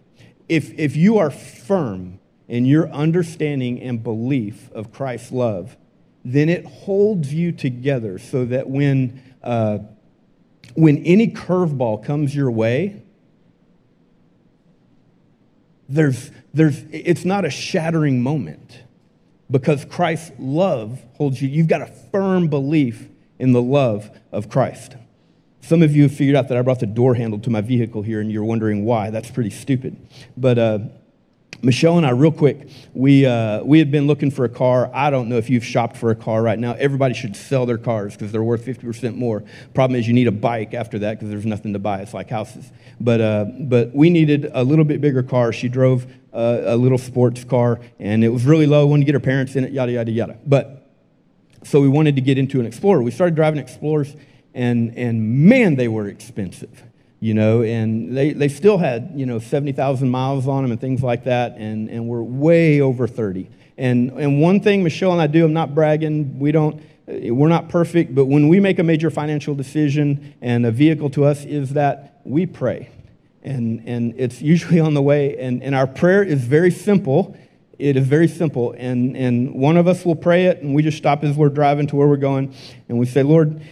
If, 0.48 0.72
if 0.78 0.96
you 0.96 1.18
are 1.18 1.30
firm 1.30 2.18
in 2.48 2.64
your 2.64 2.88
understanding 2.90 3.80
and 3.80 4.02
belief 4.02 4.70
of 4.72 4.92
Christ's 4.92 5.32
love, 5.32 5.76
then 6.24 6.48
it 6.48 6.64
holds 6.64 7.32
you 7.32 7.52
together 7.52 8.18
so 8.18 8.44
that 8.46 8.68
when, 8.68 9.22
uh, 9.42 9.78
when 10.74 10.98
any 11.04 11.28
curveball 11.28 12.04
comes 12.04 12.34
your 12.34 12.50
way, 12.50 13.02
there's, 15.88 16.30
there's, 16.52 16.82
it's 16.90 17.24
not 17.24 17.44
a 17.44 17.50
shattering 17.50 18.22
moment 18.22 18.82
because 19.50 19.84
Christ's 19.84 20.32
love 20.38 21.02
holds 21.16 21.40
you. 21.40 21.48
You've 21.48 21.68
got 21.68 21.82
a 21.82 21.86
firm 21.86 22.48
belief 22.48 23.08
in 23.38 23.52
the 23.52 23.62
love 23.62 24.10
of 24.32 24.48
Christ. 24.48 24.96
Some 25.60 25.82
of 25.82 25.94
you 25.96 26.02
have 26.02 26.14
figured 26.14 26.36
out 26.36 26.48
that 26.48 26.58
I 26.58 26.62
brought 26.62 26.80
the 26.80 26.86
door 26.86 27.14
handle 27.14 27.38
to 27.40 27.50
my 27.50 27.60
vehicle 27.60 28.02
here, 28.02 28.20
and 28.20 28.30
you're 28.30 28.44
wondering 28.44 28.84
why. 28.84 29.10
That's 29.10 29.30
pretty 29.30 29.50
stupid. 29.50 29.96
But 30.36 30.58
uh, 30.58 30.78
Michelle 31.64 31.96
and 31.96 32.06
I, 32.06 32.10
real 32.10 32.30
quick, 32.30 32.68
we, 32.92 33.26
uh, 33.26 33.62
we 33.62 33.78
had 33.78 33.90
been 33.90 34.06
looking 34.06 34.30
for 34.30 34.44
a 34.44 34.48
car. 34.48 34.90
I 34.92 35.10
don't 35.10 35.28
know 35.28 35.36
if 35.36 35.48
you've 35.50 35.64
shopped 35.64 35.96
for 35.96 36.10
a 36.10 36.14
car 36.14 36.42
right 36.42 36.58
now. 36.58 36.74
Everybody 36.74 37.14
should 37.14 37.34
sell 37.34 37.66
their 37.66 37.78
cars 37.78 38.12
because 38.14 38.32
they're 38.32 38.42
worth 38.42 38.64
50% 38.64 39.16
more. 39.16 39.42
Problem 39.72 39.98
is, 39.98 40.06
you 40.06 40.14
need 40.14 40.26
a 40.26 40.32
bike 40.32 40.74
after 40.74 40.98
that 41.00 41.14
because 41.14 41.30
there's 41.30 41.46
nothing 41.46 41.72
to 41.72 41.78
buy. 41.78 42.00
It's 42.00 42.14
like 42.14 42.30
houses. 42.30 42.70
But, 43.00 43.20
uh, 43.20 43.46
but 43.60 43.94
we 43.94 44.10
needed 44.10 44.50
a 44.52 44.62
little 44.62 44.84
bit 44.84 45.00
bigger 45.00 45.22
car. 45.22 45.52
She 45.52 45.68
drove 45.68 46.06
uh, 46.32 46.60
a 46.64 46.76
little 46.76 46.98
sports 46.98 47.44
car, 47.44 47.80
and 47.98 48.22
it 48.22 48.28
was 48.28 48.44
really 48.44 48.66
low. 48.66 48.86
Wanted 48.86 49.02
to 49.02 49.06
get 49.06 49.14
her 49.14 49.20
parents 49.20 49.56
in 49.56 49.64
it, 49.64 49.72
yada, 49.72 49.92
yada, 49.92 50.10
yada. 50.10 50.38
But 50.46 50.88
so 51.62 51.80
we 51.80 51.88
wanted 51.88 52.16
to 52.16 52.22
get 52.22 52.38
into 52.38 52.60
an 52.60 52.66
Explorer. 52.66 53.02
We 53.02 53.10
started 53.10 53.34
driving 53.34 53.58
Explorers 53.58 54.14
and, 54.54 54.96
and 54.96 55.48
man, 55.48 55.74
they 55.74 55.88
were 55.88 56.08
expensive, 56.08 56.84
you 57.24 57.32
know, 57.32 57.62
and 57.62 58.14
they, 58.14 58.34
they 58.34 58.48
still 58.48 58.76
had, 58.76 59.12
you 59.14 59.24
know, 59.24 59.38
70,000 59.38 60.10
miles 60.10 60.46
on 60.46 60.62
them 60.62 60.72
and 60.72 60.78
things 60.78 61.02
like 61.02 61.24
that, 61.24 61.56
and, 61.56 61.88
and 61.88 62.06
we're 62.06 62.22
way 62.22 62.82
over 62.82 63.06
30. 63.08 63.48
And, 63.78 64.10
and 64.10 64.42
one 64.42 64.60
thing 64.60 64.84
Michelle 64.84 65.10
and 65.12 65.22
I 65.22 65.26
do, 65.26 65.46
I'm 65.46 65.54
not 65.54 65.74
bragging, 65.74 66.38
we 66.38 66.52
don't, 66.52 66.82
uh, 67.08 67.34
we're 67.34 67.48
not 67.48 67.70
perfect, 67.70 68.14
but 68.14 68.26
when 68.26 68.48
we 68.48 68.60
make 68.60 68.78
a 68.78 68.82
major 68.82 69.08
financial 69.08 69.54
decision 69.54 70.34
and 70.42 70.66
a 70.66 70.70
vehicle 70.70 71.08
to 71.10 71.24
us 71.24 71.46
is 71.46 71.70
that 71.70 72.20
we 72.24 72.44
pray. 72.44 72.90
And, 73.42 73.82
and 73.88 74.12
it's 74.18 74.42
usually 74.42 74.78
on 74.78 74.92
the 74.92 75.00
way, 75.00 75.38
and, 75.38 75.62
and 75.62 75.74
our 75.74 75.86
prayer 75.86 76.22
is 76.22 76.44
very 76.44 76.70
simple. 76.70 77.38
It 77.78 77.96
is 77.96 78.06
very 78.06 78.28
simple. 78.28 78.74
And, 78.76 79.16
and 79.16 79.54
one 79.54 79.78
of 79.78 79.88
us 79.88 80.04
will 80.04 80.14
pray 80.14 80.44
it, 80.44 80.58
and 80.58 80.74
we 80.74 80.82
just 80.82 80.98
stop 80.98 81.24
as 81.24 81.34
we're 81.38 81.48
driving 81.48 81.86
to 81.86 81.96
where 81.96 82.06
we're 82.06 82.18
going, 82.18 82.54
and 82.90 82.98
we 82.98 83.06
say, 83.06 83.22
Lord, 83.22 83.62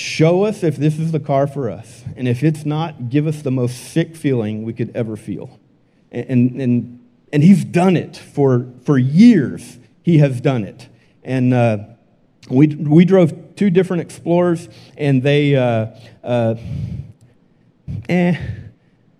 Show 0.00 0.44
us 0.44 0.62
if 0.62 0.78
this 0.78 0.98
is 0.98 1.12
the 1.12 1.20
car 1.20 1.46
for 1.46 1.68
us. 1.68 2.04
And 2.16 2.26
if 2.26 2.42
it's 2.42 2.64
not, 2.64 3.10
give 3.10 3.26
us 3.26 3.42
the 3.42 3.50
most 3.50 3.92
sick 3.92 4.16
feeling 4.16 4.62
we 4.62 4.72
could 4.72 4.90
ever 4.96 5.14
feel. 5.14 5.60
And, 6.10 6.58
and, 6.58 7.00
and 7.34 7.42
he's 7.42 7.66
done 7.66 7.98
it 7.98 8.16
for, 8.16 8.66
for 8.82 8.96
years. 8.96 9.78
He 10.02 10.16
has 10.16 10.40
done 10.40 10.64
it. 10.64 10.88
And 11.22 11.52
uh, 11.52 11.78
we, 12.48 12.68
we 12.68 13.04
drove 13.04 13.54
two 13.56 13.68
different 13.68 14.00
Explorers, 14.00 14.70
and 14.96 15.22
they, 15.22 15.54
uh, 15.54 15.88
uh, 16.24 16.54
eh, 18.08 18.40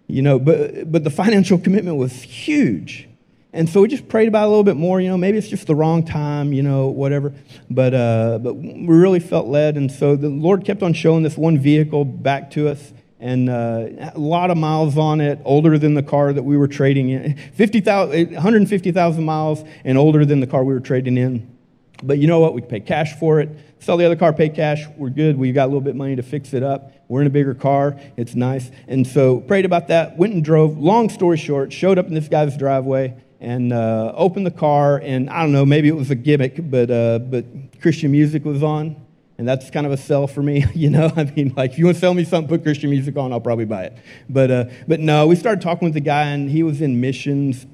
you 0.07 0.23
know, 0.23 0.39
but, 0.39 0.91
but 0.91 1.05
the 1.05 1.11
financial 1.11 1.59
commitment 1.59 1.99
was 1.99 2.23
huge. 2.23 3.07
And 3.53 3.69
so 3.69 3.81
we 3.83 3.89
just 3.89 4.09
prayed 4.09 4.29
about 4.29 4.45
it 4.45 4.47
a 4.47 4.49
little 4.49 4.65
bit 4.65 4.77
more. 4.77 5.01
You 5.01 5.09
know, 5.09 5.19
maybe 5.19 5.37
it's 5.37 5.49
just 5.49 5.67
the 5.67 5.75
wrong 5.75 6.05
time, 6.05 6.53
you 6.53 6.63
know, 6.63 6.87
whatever. 6.87 7.33
But, 7.69 7.95
uh, 7.95 8.39
but 8.41 8.55
we 8.55 8.87
really 8.87 9.19
felt 9.19 9.49
led. 9.49 9.77
And 9.77 9.91
so 9.91 10.15
the 10.15 10.29
Lord 10.29 10.65
kept 10.65 10.83
on 10.83 10.93
showing 10.93 11.25
this 11.25 11.37
one 11.37 11.59
vehicle 11.59 12.05
back 12.05 12.53
to 12.53 12.69
us. 12.69 12.93
And 13.19 13.51
uh, 13.51 14.13
a 14.15 14.19
lot 14.19 14.51
of 14.51 14.57
miles 14.57 14.97
on 14.97 15.21
it, 15.21 15.41
older 15.45 15.79
than 15.79 15.95
the 15.95 16.03
car 16.03 16.33
that 16.33 16.43
we 16.43 16.57
were 16.57 16.69
trading 16.69 17.11
in. 17.11 17.37
50, 17.55 17.81
150,000 17.81 19.25
miles 19.25 19.65
and 19.85 19.99
older 19.99 20.25
than 20.25 20.41
the 20.41 20.47
car 20.47 20.65
we 20.65 20.73
were 20.73 20.81
trading 20.81 21.19
in. 21.19 21.57
But 22.03 22.19
you 22.19 22.29
know 22.29 22.39
what? 22.39 22.55
We 22.55 22.63
pay 22.63 22.81
cash 22.81 23.19
for 23.19 23.41
it. 23.41 23.51
Sell 23.81 23.99
the 23.99 24.07
other 24.07 24.17
car, 24.17 24.33
pay 24.33 24.49
cash. 24.49 24.87
We're 24.97 25.11
good. 25.11 25.37
We've 25.37 25.55
got 25.55 25.65
a 25.65 25.67
little 25.67 25.83
bit 25.83 25.91
of 25.91 25.97
money 25.97 26.17
to 26.17 26.23
fix 26.23 26.55
it 26.55 26.63
up. 26.63 26.93
We're 27.09 27.21
in 27.21 27.27
a 27.27 27.31
bigger 27.31 27.55
car. 27.55 28.01
It's 28.17 28.35
nice. 28.35 28.71
And 28.87 29.07
so 29.07 29.41
prayed 29.41 29.67
about 29.67 29.89
that. 29.89 30.17
Went 30.17 30.33
and 30.33 30.43
drove. 30.43 30.79
Long 30.79 31.11
story 31.11 31.37
short, 31.37 31.75
showed 31.75 31.99
up 31.99 32.07
in 32.07 32.15
this 32.15 32.29
guy's 32.29 32.57
driveway 32.57 33.17
and 33.41 33.73
uh, 33.73 34.13
opened 34.15 34.47
the 34.47 34.51
car, 34.51 34.99
and 34.99 35.31
I 35.31 35.43
don't 35.43 35.53
know, 35.53 35.65
maybe 35.65 35.89
it 35.89 35.97
was 35.97 36.11
a 36.11 36.15
gimmick, 36.15 36.71
but, 36.71 36.91
uh, 36.91 37.19
but 37.21 37.45
Christian 37.81 38.13
music 38.13 38.45
was 38.45 38.63
on, 38.63 38.97
and 39.39 39.49
that's 39.49 39.71
kind 39.71 39.87
of 39.87 39.93
a 39.93 39.97
sell 39.97 40.27
for 40.27 40.43
me, 40.43 40.67
you 40.75 40.91
know? 40.91 41.11
I 41.17 41.25
mean, 41.25 41.55
like, 41.57 41.73
if 41.73 41.79
you 41.79 41.87
want 41.87 41.97
to 41.97 42.01
sell 42.01 42.15
me 42.15 42.25
something, 42.25 42.49
put 42.49 42.63
Christian 42.63 42.91
music 42.91 43.17
on, 43.17 43.33
I'll 43.33 43.41
probably 43.41 43.65
buy 43.65 43.85
it. 43.85 43.97
But, 44.29 44.51
uh, 44.51 44.65
but 44.87 45.01
no, 45.01 45.27
we 45.27 45.37
started 45.37 45.63
talking 45.63 45.87
with 45.87 45.95
the 45.95 46.01
guy, 46.01 46.25
and 46.25 46.51
he 46.51 46.63
was 46.63 46.83
in 46.83 47.01
missions, 47.01 47.67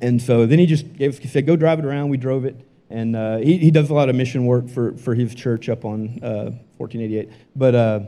and 0.00 0.20
so 0.20 0.46
then 0.46 0.58
he 0.58 0.66
just 0.66 0.92
gave 0.96 1.14
us, 1.14 1.18
he 1.18 1.28
said, 1.28 1.46
go 1.46 1.56
drive 1.56 1.78
it 1.78 1.84
around. 1.84 2.08
We 2.08 2.16
drove 2.16 2.44
it, 2.44 2.56
And 2.90 3.14
uh, 3.14 3.38
he, 3.38 3.58
he 3.58 3.70
does 3.70 3.90
a 3.90 3.94
lot 3.94 4.08
of 4.08 4.16
mission 4.16 4.46
work 4.46 4.68
for, 4.68 4.96
for 4.96 5.14
his 5.14 5.34
church 5.34 5.68
up 5.68 5.84
on 5.84 6.18
uh, 6.22 6.50
1488. 6.78 7.30
But 7.54 7.74
uh, 7.74 8.00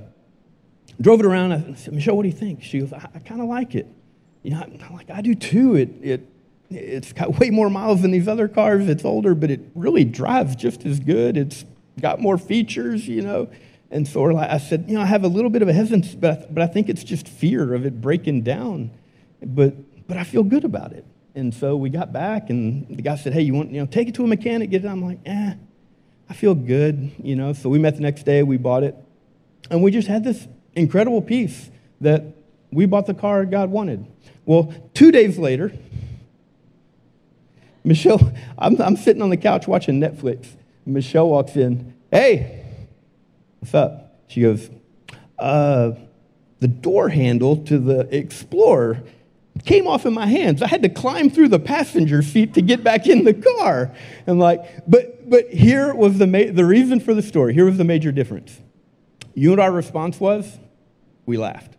drove 1.00 1.20
it 1.20 1.26
around. 1.26 1.52
I 1.52 1.74
said, 1.74 1.94
Michelle, 1.94 2.16
what 2.16 2.22
do 2.22 2.28
you 2.28 2.34
think? 2.34 2.62
She 2.62 2.80
goes, 2.80 2.92
I, 2.92 3.08
I 3.14 3.18
kind 3.20 3.40
of 3.40 3.48
like 3.48 3.74
it. 3.74 3.86
You 4.42 4.52
know, 4.52 4.62
I'm 4.62 4.94
like, 4.94 5.10
I 5.10 5.22
do 5.22 5.34
too. 5.34 5.76
It, 5.76 5.90
it, 6.02 6.28
it's 6.70 7.12
got 7.12 7.38
way 7.38 7.50
more 7.50 7.70
miles 7.70 8.02
than 8.02 8.10
these 8.10 8.28
other 8.28 8.48
cars. 8.48 8.88
It's 8.88 9.04
older, 9.04 9.34
but 9.34 9.50
it 9.50 9.60
really 9.74 10.04
drives 10.04 10.56
just 10.56 10.84
as 10.84 11.00
good. 11.00 11.36
It's 11.36 11.64
got 12.00 12.20
more 12.20 12.38
features, 12.38 13.06
you 13.06 13.22
know. 13.22 13.48
And 13.90 14.06
so 14.06 14.36
I 14.36 14.58
said, 14.58 14.86
you 14.88 14.94
know, 14.94 15.02
I 15.02 15.06
have 15.06 15.24
a 15.24 15.28
little 15.28 15.50
bit 15.50 15.62
of 15.62 15.68
a 15.68 15.72
hesitance, 15.72 16.14
but 16.14 16.30
I, 16.30 16.46
but 16.50 16.62
I 16.62 16.66
think 16.66 16.88
it's 16.88 17.04
just 17.04 17.28
fear 17.28 17.72
of 17.72 17.86
it 17.86 18.00
breaking 18.00 18.42
down. 18.42 18.90
But, 19.42 19.74
but 20.08 20.16
I 20.16 20.24
feel 20.24 20.42
good 20.42 20.64
about 20.64 20.92
it. 20.92 21.04
And 21.36 21.54
so 21.54 21.76
we 21.76 21.90
got 21.90 22.12
back, 22.12 22.50
and 22.50 22.88
the 22.88 23.02
guy 23.02 23.16
said, 23.16 23.32
hey, 23.32 23.42
you 23.42 23.54
want, 23.54 23.70
you 23.70 23.78
know, 23.78 23.86
take 23.86 24.08
it 24.08 24.14
to 24.16 24.24
a 24.24 24.26
mechanic, 24.26 24.70
get 24.70 24.84
it. 24.84 24.88
I'm 24.88 25.04
like, 25.04 25.18
eh, 25.26 25.54
I 26.28 26.34
feel 26.34 26.54
good, 26.54 27.12
you 27.22 27.36
know. 27.36 27.52
So 27.52 27.68
we 27.68 27.78
met 27.78 27.94
the 27.94 28.00
next 28.00 28.24
day, 28.24 28.42
we 28.42 28.56
bought 28.56 28.82
it. 28.82 28.96
And 29.70 29.82
we 29.82 29.90
just 29.90 30.08
had 30.08 30.24
this 30.24 30.48
incredible 30.74 31.22
peace 31.22 31.70
that 32.00 32.24
we 32.72 32.86
bought 32.86 33.06
the 33.06 33.14
car 33.14 33.44
God 33.44 33.70
wanted. 33.70 34.06
Well, 34.44 34.72
two 34.94 35.12
days 35.12 35.38
later, 35.38 35.72
Michelle, 37.86 38.32
I'm, 38.58 38.78
I'm 38.82 38.96
sitting 38.96 39.22
on 39.22 39.30
the 39.30 39.36
couch 39.38 39.66
watching 39.66 40.00
Netflix. 40.00 40.48
Michelle 40.84 41.28
walks 41.28 41.56
in, 41.56 41.94
hey, 42.10 42.64
what's 43.60 43.74
up? 43.74 44.20
She 44.28 44.42
goes, 44.42 44.68
uh, 45.38 45.92
the 46.60 46.68
door 46.68 47.08
handle 47.08 47.56
to 47.64 47.78
the 47.78 48.14
Explorer 48.14 49.02
came 49.64 49.86
off 49.86 50.04
in 50.04 50.12
my 50.12 50.26
hands. 50.26 50.62
I 50.62 50.68
had 50.68 50.82
to 50.82 50.88
climb 50.88 51.30
through 51.30 51.48
the 51.48 51.58
passenger 51.58 52.22
seat 52.22 52.54
to 52.54 52.62
get 52.62 52.84
back 52.84 53.06
in 53.06 53.24
the 53.24 53.34
car. 53.34 53.94
And 54.26 54.38
like, 54.38 54.60
but 54.86 55.28
but 55.28 55.50
here 55.50 55.94
was 55.94 56.18
the 56.18 56.26
ma- 56.26 56.52
the 56.52 56.64
reason 56.64 57.00
for 57.00 57.14
the 57.14 57.22
story. 57.22 57.54
Here 57.54 57.64
was 57.64 57.78
the 57.78 57.84
major 57.84 58.12
difference. 58.12 58.60
You 59.34 59.48
know 59.48 59.52
what 59.52 59.60
our 59.60 59.72
response 59.72 60.20
was? 60.20 60.58
We 61.24 61.36
laughed. 61.36 61.76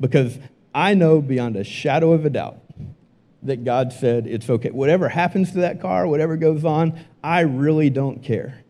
Because 0.00 0.38
I 0.74 0.94
know 0.94 1.20
beyond 1.20 1.56
a 1.56 1.64
shadow 1.64 2.12
of 2.12 2.24
a 2.24 2.30
doubt 2.30 2.61
that 3.42 3.64
God 3.64 3.92
said 3.92 4.26
it's 4.26 4.48
okay. 4.48 4.70
Whatever 4.70 5.08
happens 5.08 5.52
to 5.52 5.58
that 5.58 5.80
car, 5.80 6.06
whatever 6.06 6.36
goes 6.36 6.64
on, 6.64 6.98
I 7.22 7.40
really 7.40 7.90
don't 7.90 8.22
care. 8.22 8.62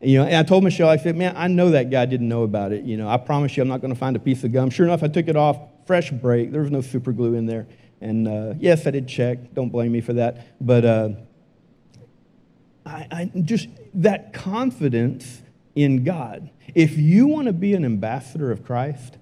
You 0.00 0.18
know, 0.18 0.24
and 0.24 0.36
I 0.36 0.42
told 0.42 0.64
Michelle, 0.64 0.88
I 0.88 0.96
said, 0.96 1.16
man, 1.16 1.34
I 1.36 1.48
know 1.48 1.70
that 1.70 1.90
guy 1.90 2.06
didn't 2.06 2.28
know 2.28 2.42
about 2.42 2.72
it. 2.72 2.84
You 2.84 2.96
know, 2.96 3.08
I 3.08 3.16
promise 3.16 3.56
you 3.56 3.62
I'm 3.62 3.68
not 3.68 3.80
going 3.80 3.92
to 3.92 3.98
find 3.98 4.14
a 4.14 4.18
piece 4.18 4.44
of 4.44 4.52
gum. 4.52 4.70
Sure 4.70 4.86
enough, 4.86 5.02
I 5.02 5.08
took 5.08 5.28
it 5.28 5.36
off, 5.36 5.58
fresh 5.86 6.10
break. 6.10 6.52
There 6.52 6.60
was 6.60 6.70
no 6.70 6.80
super 6.80 7.12
glue 7.12 7.34
in 7.34 7.46
there. 7.46 7.66
And 8.00 8.28
uh, 8.28 8.54
yes, 8.58 8.86
I 8.86 8.90
did 8.90 9.08
check. 9.08 9.54
Don't 9.54 9.70
blame 9.70 9.92
me 9.92 10.00
for 10.00 10.12
that. 10.14 10.46
But 10.60 10.84
uh, 10.84 11.08
I, 12.84 13.06
I 13.10 13.30
just, 13.40 13.68
that 13.94 14.32
confidence 14.32 15.42
in 15.74 16.04
God. 16.04 16.50
If 16.74 16.98
you 16.98 17.26
want 17.26 17.46
to 17.46 17.52
be 17.52 17.74
an 17.74 17.84
ambassador 17.84 18.50
of 18.50 18.64
Christ, 18.64 19.16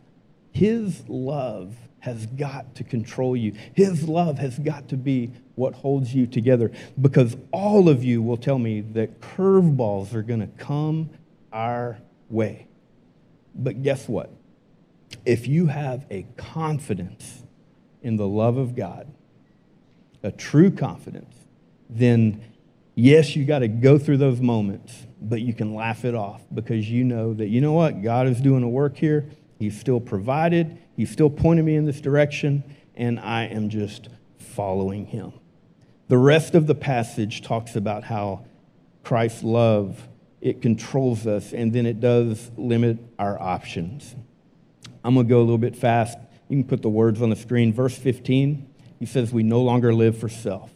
His 0.53 1.05
love 1.09 1.77
has 2.05 2.27
got 2.27 2.75
to 2.75 2.85
control 2.85 3.35
you. 3.35 3.55
His 3.73 4.07
love 4.07 4.39
has 4.39 4.59
got 4.59 4.89
to 4.91 4.97
be 4.99 5.31
what 5.55 5.73
holds 5.73 6.15
you 6.15 6.27
together 6.27 6.71
because 7.01 7.35
all 7.51 7.89
of 7.89 8.05
you 8.05 8.21
will 8.21 8.37
tell 8.37 8.59
me 8.59 8.83
that 8.83 9.23
curveballs 9.23 10.13
are 10.13 10.21
going 10.21 10.41
to 10.41 10.63
come 10.63 11.09
our 11.51 11.97
way. 12.29 12.67
But 13.55 13.83
guess 13.83 14.07
what? 14.07 14.31
If 15.25 15.49
you 15.49 15.69
have 15.69 16.05
a 16.11 16.27
confidence 16.37 17.43
in 18.03 18.17
the 18.17 18.29
love 18.29 18.59
of 18.59 18.77
God, 18.77 19.11
a 20.23 20.31
true 20.31 20.71
confidence, 20.71 21.35
then 21.89 22.45
yes, 22.95 23.35
you 23.35 23.47
got 23.47 23.61
to 23.61 23.69
go 23.69 23.99
through 23.99 24.19
those 24.19 24.43
moments, 24.43 25.07
but 25.23 25.41
you 25.41 25.55
can 25.55 25.75
laugh 25.75 26.05
it 26.05 26.15
off 26.15 26.43
because 26.53 26.91
you 26.91 27.03
know 27.03 27.33
that, 27.33 27.47
you 27.47 27.63
know 27.63 27.73
what? 27.73 28.03
God 28.03 28.27
is 28.27 28.43
doing 28.43 28.63
a 28.63 28.69
work 28.69 28.99
here. 28.99 29.25
He's 29.59 29.81
still 29.81 30.01
provided. 30.01 30.79
He's 30.97 31.11
still 31.11 31.31
pointing 31.31 31.65
me 31.65 31.77
in 31.77 31.85
this 31.85 32.01
direction, 32.01 32.65
and 32.95 33.19
I 33.19 33.45
am 33.45 33.69
just 33.69 34.09
following 34.39 35.07
him. 35.07 35.33
The 36.09 36.19
rest 36.19 36.55
of 36.55 36.67
the 36.67 36.75
passage 36.75 37.43
talks 37.43 37.77
about 37.77 38.05
how 38.05 38.45
Christ's 39.03 39.43
love 39.43 40.09
it 40.45 40.61
controls 40.61 41.27
us 41.27 41.55
and 41.55 41.73
then 41.73 41.87
it 41.87 42.01
does 42.01 42.51
limit 42.59 42.99
our 43.19 43.41
options. 43.41 44.15
I'm 45.03 45.15
going 45.15 45.27
to 45.27 45.31
go 45.31 45.39
a 45.39 45.41
little 45.41 45.57
bit 45.57 45.75
fast. 45.75 46.19
You 46.49 46.59
can 46.59 46.69
put 46.69 46.83
the 46.83 46.91
words 46.91 47.23
on 47.23 47.31
the 47.31 47.37
screen. 47.37 47.73
Verse 47.73 47.97
15, 47.97 48.69
he 48.99 49.07
says 49.07 49.33
we 49.33 49.43
no 49.43 49.63
longer 49.63 49.95
live 49.95 50.19
for 50.19 50.29
self 50.29 50.74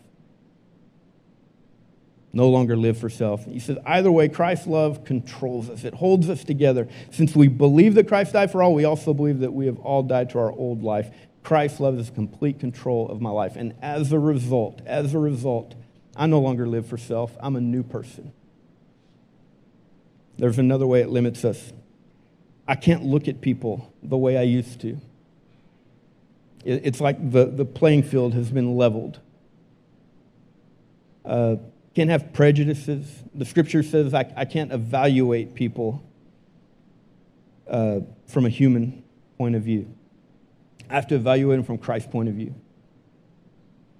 no 2.32 2.48
longer 2.48 2.76
live 2.76 2.98
for 2.98 3.08
self. 3.08 3.44
He 3.44 3.58
says, 3.58 3.78
either 3.86 4.12
way, 4.12 4.28
Christ's 4.28 4.66
love 4.66 5.04
controls 5.04 5.70
us, 5.70 5.84
it 5.84 5.94
holds 5.94 6.28
us 6.28 6.44
together. 6.44 6.88
Since 7.10 7.34
we 7.34 7.48
believe 7.48 7.94
that 7.94 8.08
Christ 8.08 8.32
died 8.32 8.50
for 8.50 8.62
all, 8.62 8.74
we 8.74 8.84
also 8.84 9.14
believe 9.14 9.40
that 9.40 9.52
we 9.52 9.66
have 9.66 9.78
all 9.78 10.02
died 10.02 10.30
to 10.30 10.38
our 10.38 10.52
old 10.52 10.82
life. 10.82 11.10
Christ's 11.42 11.80
love 11.80 11.98
is 11.98 12.10
complete 12.10 12.60
control 12.60 13.08
of 13.08 13.20
my 13.20 13.30
life. 13.30 13.56
And 13.56 13.74
as 13.80 14.12
a 14.12 14.18
result, 14.18 14.82
as 14.84 15.14
a 15.14 15.18
result, 15.18 15.74
I 16.14 16.26
no 16.26 16.40
longer 16.40 16.66
live 16.66 16.86
for 16.86 16.98
self. 16.98 17.34
I'm 17.40 17.56
a 17.56 17.60
new 17.60 17.82
person. 17.82 18.32
There's 20.36 20.58
another 20.58 20.86
way 20.86 21.00
it 21.00 21.08
limits 21.08 21.44
us. 21.44 21.72
I 22.66 22.74
can't 22.74 23.04
look 23.04 23.28
at 23.28 23.40
people 23.40 23.92
the 24.02 24.18
way 24.18 24.36
I 24.36 24.42
used 24.42 24.80
to. 24.82 25.00
It's 26.64 27.00
like 27.00 27.30
the, 27.32 27.46
the 27.46 27.64
playing 27.64 28.02
field 28.02 28.34
has 28.34 28.50
been 28.50 28.76
leveled. 28.76 29.20
Uh, 31.24 31.56
can't 31.98 32.10
have 32.10 32.32
prejudices. 32.32 33.24
The 33.34 33.44
scripture 33.44 33.82
says 33.82 34.14
I, 34.14 34.32
I 34.36 34.44
can't 34.44 34.72
evaluate 34.72 35.56
people 35.56 36.08
uh, 37.68 38.02
from 38.28 38.46
a 38.46 38.48
human 38.48 39.02
point 39.36 39.56
of 39.56 39.62
view. 39.62 39.92
I 40.88 40.94
have 40.94 41.08
to 41.08 41.16
evaluate 41.16 41.58
them 41.58 41.64
from 41.64 41.76
Christ's 41.76 42.08
point 42.08 42.28
of 42.28 42.36
view. 42.36 42.54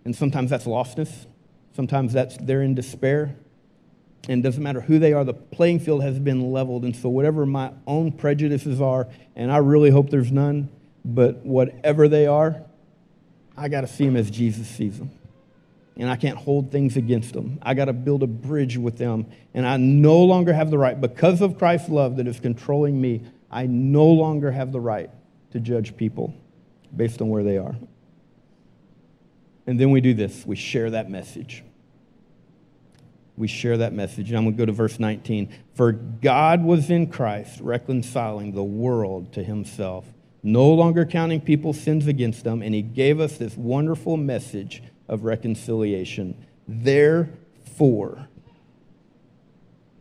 And 0.04 0.14
sometimes 0.14 0.48
that's 0.48 0.64
lostness. 0.64 1.26
Sometimes 1.74 2.12
that's 2.12 2.36
they're 2.36 2.62
in 2.62 2.76
despair. 2.76 3.36
And 4.28 4.38
it 4.38 4.48
doesn't 4.48 4.62
matter 4.62 4.80
who 4.80 5.00
they 5.00 5.12
are, 5.12 5.24
the 5.24 5.34
playing 5.34 5.80
field 5.80 6.04
has 6.04 6.20
been 6.20 6.52
leveled. 6.52 6.84
And 6.84 6.94
so, 6.94 7.08
whatever 7.08 7.46
my 7.46 7.72
own 7.84 8.12
prejudices 8.12 8.80
are, 8.80 9.08
and 9.34 9.50
I 9.50 9.56
really 9.56 9.90
hope 9.90 10.10
there's 10.10 10.30
none, 10.30 10.68
but 11.04 11.38
whatever 11.44 12.06
they 12.06 12.28
are, 12.28 12.62
I 13.56 13.68
got 13.68 13.80
to 13.80 13.88
see 13.88 14.04
them 14.04 14.14
as 14.14 14.30
Jesus 14.30 14.68
sees 14.68 15.00
them 15.00 15.10
and 15.98 16.08
I 16.08 16.14
can't 16.14 16.38
hold 16.38 16.70
things 16.70 16.96
against 16.96 17.32
them. 17.32 17.58
I 17.60 17.74
got 17.74 17.86
to 17.86 17.92
build 17.92 18.22
a 18.22 18.28
bridge 18.28 18.78
with 18.78 18.98
them. 18.98 19.26
And 19.52 19.66
I 19.66 19.76
no 19.76 20.18
longer 20.18 20.52
have 20.52 20.70
the 20.70 20.78
right, 20.78 20.98
because 20.98 21.40
of 21.40 21.58
Christ's 21.58 21.88
love 21.88 22.16
that 22.16 22.28
is 22.28 22.38
controlling 22.38 23.00
me, 23.00 23.22
I 23.50 23.66
no 23.66 24.06
longer 24.06 24.52
have 24.52 24.70
the 24.70 24.80
right 24.80 25.10
to 25.50 25.58
judge 25.58 25.96
people 25.96 26.32
based 26.94 27.20
on 27.20 27.28
where 27.28 27.42
they 27.42 27.58
are. 27.58 27.74
And 29.66 29.78
then 29.78 29.90
we 29.90 30.00
do 30.00 30.14
this 30.14 30.46
we 30.46 30.56
share 30.56 30.90
that 30.90 31.10
message. 31.10 31.64
We 33.36 33.48
share 33.48 33.76
that 33.78 33.92
message. 33.92 34.30
And 34.30 34.38
I'm 34.38 34.44
going 34.44 34.56
to 34.56 34.58
go 34.58 34.66
to 34.66 34.72
verse 34.72 34.98
19. 34.98 35.52
For 35.74 35.92
God 35.92 36.62
was 36.64 36.90
in 36.90 37.08
Christ, 37.08 37.60
reconciling 37.60 38.52
the 38.52 38.64
world 38.64 39.32
to 39.34 39.44
himself, 39.44 40.06
no 40.42 40.68
longer 40.72 41.04
counting 41.04 41.40
people's 41.40 41.80
sins 41.80 42.06
against 42.06 42.44
them, 42.44 42.62
and 42.62 42.74
he 42.74 42.82
gave 42.82 43.20
us 43.20 43.36
this 43.36 43.56
wonderful 43.56 44.16
message 44.16 44.82
of 45.08 45.24
reconciliation. 45.24 46.36
Therefore, 46.66 48.28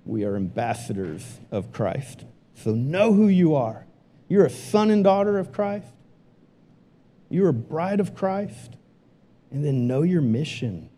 we 0.06 0.24
are 0.24 0.36
ambassadors 0.36 1.40
of 1.52 1.72
Christ. 1.72 2.26
So 2.56 2.72
know 2.72 3.14
who 3.14 3.28
you 3.28 3.56
are. 3.56 3.86
You're 4.28 4.46
a 4.46 4.50
son 4.50 4.92
and 4.92 5.04
daughter 5.04 5.40
of 5.40 5.52
Christ. 5.52 5.88
You're 7.30 7.50
a 7.50 7.54
bride 7.54 8.00
of 8.00 8.16
Christ. 8.16 8.76
And 9.52 9.64
then 9.64 9.88
know 9.88 10.02
your 10.02 10.22
mission. 10.22 10.90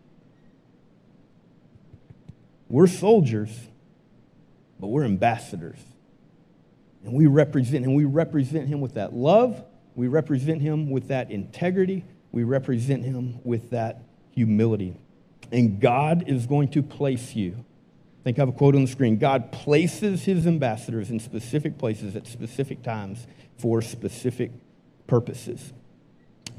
We're 2.68 2.88
soldiers, 2.88 3.50
but 4.78 4.88
we're 4.88 5.04
ambassadors. 5.04 5.78
And 7.04 7.14
we 7.14 7.26
represent 7.26 7.84
and 7.84 7.94
We 7.94 8.04
represent 8.04 8.68
him 8.68 8.80
with 8.80 8.94
that 8.94 9.12
love. 9.12 9.64
We 9.94 10.08
represent 10.08 10.62
him 10.62 10.90
with 10.90 11.08
that 11.08 11.30
integrity 11.30 12.04
we 12.32 12.44
represent 12.44 13.04
him 13.04 13.40
with 13.44 13.70
that 13.70 14.02
humility. 14.32 14.96
And 15.52 15.80
God 15.80 16.24
is 16.28 16.46
going 16.46 16.68
to 16.68 16.82
place 16.82 17.34
you. 17.34 17.64
I 18.20 18.22
think 18.22 18.38
I 18.38 18.42
have 18.42 18.50
a 18.50 18.52
quote 18.52 18.74
on 18.74 18.82
the 18.82 18.90
screen. 18.90 19.18
God 19.18 19.50
places 19.50 20.24
his 20.24 20.46
ambassadors 20.46 21.10
in 21.10 21.18
specific 21.18 21.78
places 21.78 22.14
at 22.14 22.26
specific 22.26 22.82
times 22.82 23.26
for 23.58 23.80
specific 23.82 24.52
purposes. 25.06 25.72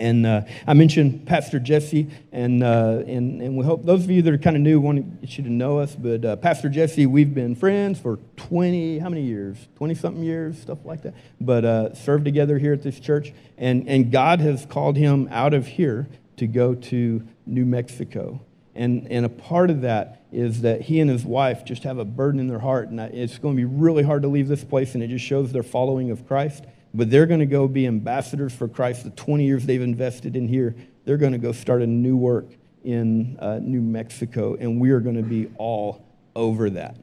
And 0.02 0.26
uh, 0.26 0.42
I 0.66 0.74
mentioned 0.74 1.28
Pastor 1.28 1.60
Jesse, 1.60 2.10
and, 2.32 2.64
uh, 2.64 3.04
and, 3.06 3.40
and 3.40 3.56
we 3.56 3.64
hope 3.64 3.86
those 3.86 4.04
of 4.04 4.10
you 4.10 4.24
that 4.24 4.34
are 4.34 4.38
kind 4.40 4.56
of 4.56 4.64
new 4.64 4.80
want 4.80 5.06
you 5.22 5.44
to 5.44 5.50
know 5.50 5.78
us. 5.78 5.94
But 5.94 6.26
uh, 6.26 6.36
Pastor 6.38 6.70
Jesse, 6.70 7.06
we've 7.06 7.36
been 7.36 7.54
friends 7.54 8.00
for 8.00 8.18
20, 8.38 8.98
how 8.98 9.10
many 9.10 9.22
years? 9.22 9.68
20 9.76 9.94
something 9.94 10.24
years, 10.24 10.60
stuff 10.60 10.80
like 10.86 11.04
that. 11.04 11.14
But 11.40 11.66
uh, 11.66 11.94
served 11.94 12.26
together 12.26 12.58
here 12.58 12.74
at 12.74 12.82
this 12.82 13.00
church. 13.00 13.32
And, 13.60 13.88
and 13.88 14.12
God 14.12 14.40
has 14.40 14.66
called 14.66 14.98
him 14.98 15.30
out 15.30 15.54
of 15.54 15.68
here 15.68 16.08
to 16.38 16.48
go 16.48 16.74
to 16.74 17.22
New 17.46 17.68
Mexico. 17.68 18.42
And, 18.74 19.08
and 19.12 19.24
a 19.24 19.30
part 19.30 19.70
of 19.70 19.82
that 19.82 20.26
is 20.32 20.62
that 20.62 20.82
he 20.82 21.00
and 21.00 21.12
his 21.12 21.26
wife 21.26 21.64
just 21.64 21.84
have 21.84 22.00
a 22.00 22.06
burden 22.06 22.40
in 22.40 22.48
their 22.48 22.58
heart. 22.58 22.90
And 22.90 23.00
it's 23.00 23.38
going 23.38 23.56
to 23.56 23.60
be 23.60 23.66
really 23.66 24.02
hard 24.02 24.24
to 24.24 24.30
leave 24.30 24.48
this 24.48 24.64
place, 24.64 24.96
and 24.96 25.04
it 25.04 25.10
just 25.10 25.26
shows 25.26 25.52
their 25.52 25.62
following 25.62 26.10
of 26.10 26.28
Christ. 26.28 26.66
But 26.94 27.10
they're 27.10 27.26
going 27.26 27.40
to 27.40 27.46
go 27.46 27.68
be 27.68 27.88
ambassadors 27.88 28.54
for 28.54 28.68
Christ. 28.68 29.04
The 29.04 29.12
20 29.12 29.46
years 29.46 29.66
they've 29.66 29.82
invested 29.82 30.36
in 30.36 30.48
here, 30.48 30.76
they're 31.06 31.18
going 31.18 31.32
to 31.32 31.38
go 31.38 31.52
start 31.52 31.82
a 31.82 31.88
new 31.88 32.18
work 32.18 32.48
in 32.84 33.38
uh, 33.40 33.60
New 33.62 33.82
Mexico, 33.82 34.56
and 34.56 34.80
we 34.80 34.92
are 34.92 35.00
going 35.00 35.16
to 35.16 35.24
be 35.24 35.50
all 35.58 36.06
over 36.36 36.70
that. 36.72 36.98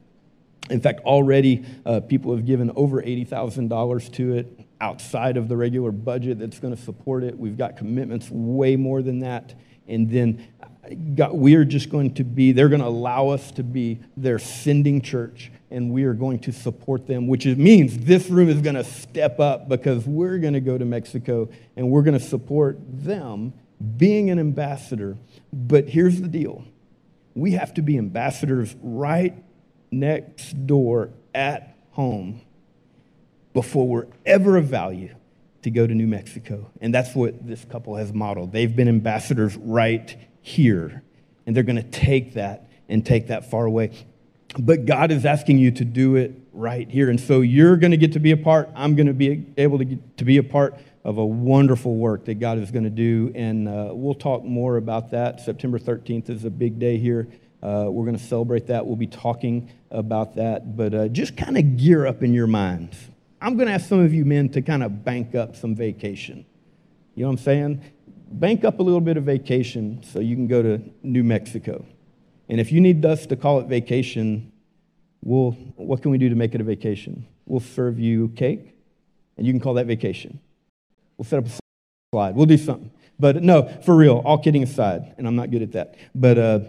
In 0.69 0.81
fact, 0.81 1.01
already 1.01 1.65
uh, 1.85 2.01
people 2.01 2.35
have 2.35 2.45
given 2.45 2.71
over 2.75 3.01
$80,000 3.01 4.13
to 4.13 4.33
it 4.33 4.58
outside 4.81 5.37
of 5.37 5.47
the 5.49 5.57
regular 5.57 5.91
budget 5.91 6.39
that's 6.39 6.59
going 6.59 6.75
to 6.75 6.81
support 6.81 7.23
it. 7.23 7.37
We've 7.37 7.57
got 7.57 7.77
commitments 7.77 8.29
way 8.29 8.75
more 8.75 9.01
than 9.01 9.19
that. 9.19 9.53
And 9.87 10.09
then 10.09 10.47
God, 11.15 11.33
we 11.33 11.55
are 11.55 11.65
just 11.65 11.89
going 11.89 12.13
to 12.15 12.23
be, 12.23 12.51
they're 12.51 12.69
going 12.69 12.81
to 12.81 12.87
allow 12.87 13.29
us 13.29 13.51
to 13.53 13.63
be 13.63 13.99
their 14.17 14.39
sending 14.39 15.01
church, 15.01 15.51
and 15.69 15.91
we 15.91 16.03
are 16.03 16.13
going 16.13 16.39
to 16.39 16.51
support 16.51 17.05
them, 17.05 17.27
which 17.27 17.45
means 17.45 17.97
this 17.99 18.29
room 18.29 18.49
is 18.49 18.61
going 18.61 18.75
to 18.75 18.83
step 18.83 19.39
up 19.39 19.69
because 19.69 20.05
we're 20.05 20.39
going 20.39 20.53
to 20.53 20.61
go 20.61 20.77
to 20.77 20.85
Mexico 20.85 21.49
and 21.75 21.89
we're 21.89 22.01
going 22.01 22.17
to 22.17 22.25
support 22.25 22.77
them 22.81 23.53
being 23.97 24.29
an 24.29 24.39
ambassador. 24.39 25.17
But 25.53 25.89
here's 25.89 26.21
the 26.21 26.27
deal 26.27 26.63
we 27.35 27.51
have 27.51 27.73
to 27.75 27.81
be 27.81 27.97
ambassadors 27.97 28.75
right 28.81 29.43
next 29.91 30.65
door 30.65 31.11
at 31.33 31.75
home 31.91 32.41
before 33.59 33.85
we're 33.85 34.07
ever 34.25 34.55
of 34.55 34.67
value 34.67 35.13
to 35.63 35.69
go 35.69 35.85
to 35.85 35.93
New 35.93 36.07
Mexico. 36.07 36.71
And 36.79 36.93
that's 36.93 37.13
what 37.13 37.45
this 37.45 37.65
couple 37.65 37.97
has 37.97 38.13
modeled. 38.13 38.53
They've 38.53 38.73
been 38.73 38.87
ambassadors 38.87 39.57
right 39.57 40.15
here. 40.41 41.03
And 41.45 41.53
they're 41.53 41.63
going 41.63 41.75
to 41.75 41.83
take 41.83 42.35
that 42.35 42.69
and 42.87 43.05
take 43.05 43.27
that 43.27 43.51
far 43.51 43.65
away. 43.65 43.91
But 44.57 44.85
God 44.85 45.11
is 45.11 45.25
asking 45.25 45.57
you 45.57 45.71
to 45.71 45.83
do 45.83 46.15
it 46.15 46.39
right 46.53 46.89
here. 46.89 47.09
And 47.09 47.19
so 47.19 47.41
you're 47.41 47.75
going 47.75 47.91
to 47.91 47.97
get 47.97 48.13
to 48.13 48.19
be 48.19 48.31
a 48.31 48.37
part. 48.37 48.69
I'm 48.77 48.95
going 48.95 49.07
to 49.07 49.13
be 49.13 49.45
able 49.57 49.79
to, 49.79 49.83
get, 49.83 50.17
to 50.19 50.23
be 50.23 50.37
a 50.37 50.43
part 50.43 50.75
of 51.03 51.17
a 51.17 51.25
wonderful 51.25 51.97
work 51.97 52.23
that 52.25 52.39
God 52.39 52.59
is 52.59 52.71
going 52.71 52.85
to 52.85 52.89
do. 52.89 53.33
And 53.35 53.67
uh, 53.67 53.89
we'll 53.91 54.13
talk 54.13 54.45
more 54.45 54.77
about 54.77 55.11
that. 55.11 55.41
September 55.41 55.79
13th 55.79 56.29
is 56.29 56.45
a 56.45 56.49
big 56.49 56.79
day 56.79 56.97
here. 56.97 57.27
Uh, 57.61 57.87
we're 57.89 58.05
going 58.05 58.17
to 58.17 58.23
celebrate 58.23 58.67
that. 58.67 58.87
We'll 58.87 58.95
be 58.95 59.07
talking 59.07 59.69
about 59.91 60.37
that. 60.37 60.77
But 60.77 60.93
uh, 60.93 61.07
just 61.09 61.35
kind 61.35 61.57
of 61.57 61.75
gear 61.75 62.05
up 62.05 62.23
in 62.23 62.33
your 62.33 62.47
minds. 62.47 63.08
I'm 63.41 63.55
going 63.55 63.67
to 63.67 63.73
ask 63.73 63.87
some 63.87 63.99
of 63.99 64.13
you 64.13 64.25
men 64.25 64.49
to 64.49 64.61
kind 64.61 64.83
of 64.83 65.03
bank 65.03 65.35
up 65.35 65.55
some 65.55 65.75
vacation. 65.75 66.45
You 67.15 67.23
know 67.23 67.29
what 67.29 67.39
I'm 67.39 67.43
saying? 67.43 67.83
bank 68.31 68.63
up 68.63 68.79
a 68.79 68.83
little 68.83 69.01
bit 69.01 69.17
of 69.17 69.23
vacation 69.23 70.03
so 70.03 70.19
you 70.19 70.35
can 70.35 70.47
go 70.47 70.61
to 70.61 70.81
New 71.03 71.23
Mexico. 71.23 71.85
And 72.47 72.59
if 72.59 72.71
you 72.71 72.81
need 72.81 73.05
us 73.05 73.25
to 73.27 73.35
call 73.35 73.59
it 73.59 73.67
vacation, 73.67 74.51
we'll, 75.23 75.51
what 75.75 76.01
can 76.01 76.11
we 76.11 76.17
do 76.17 76.29
to 76.29 76.35
make 76.35 76.55
it 76.55 76.61
a 76.61 76.63
vacation? 76.63 77.27
We'll 77.45 77.59
serve 77.59 77.99
you 77.99 78.29
cake, 78.29 78.75
and 79.37 79.45
you 79.45 79.53
can 79.53 79.59
call 79.59 79.75
that 79.75 79.87
vacation. 79.87 80.39
We'll 81.17 81.25
set 81.25 81.39
up 81.39 81.45
a 81.45 81.51
slide. 82.13 82.35
We'll 82.35 82.45
do 82.45 82.57
something. 82.57 82.91
But 83.19 83.43
no, 83.43 83.67
for 83.85 83.95
real, 83.95 84.21
all 84.25 84.37
kidding 84.37 84.63
aside, 84.63 85.13
and 85.17 85.27
I'm 85.27 85.35
not 85.35 85.51
good 85.51 85.61
at 85.61 85.73
that. 85.73 85.95
But 86.15 86.37
uh, 86.37 86.59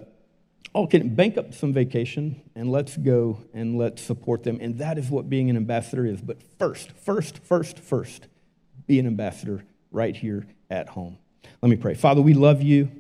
Oh, 0.73 0.81
all 0.81 0.87
kidding, 0.87 1.15
bank 1.15 1.37
up 1.37 1.53
some 1.53 1.73
vacation 1.73 2.41
and 2.55 2.71
let's 2.71 2.97
go 2.97 3.43
and 3.53 3.77
let's 3.77 4.03
support 4.03 4.45
them. 4.45 4.59
And 4.61 4.79
that 4.79 4.99
is 4.99 5.11
what 5.11 5.29
being 5.29 5.51
an 5.51 5.57
ambassador 5.57 6.07
is. 6.07 6.21
But 6.21 6.39
first, 6.59 6.93
first, 6.93 7.39
first, 7.39 7.79
first, 7.79 8.29
be 8.87 8.99
an 9.01 9.07
ambassador 9.07 9.65
right 9.91 10.15
here 10.15 10.47
at 10.71 10.91
home. 10.91 11.19
Let 11.61 11.69
me 11.71 11.77
pray. 11.77 11.95
Father, 11.95 12.23
we 12.23 12.35
love 12.35 12.63
you. 12.63 12.91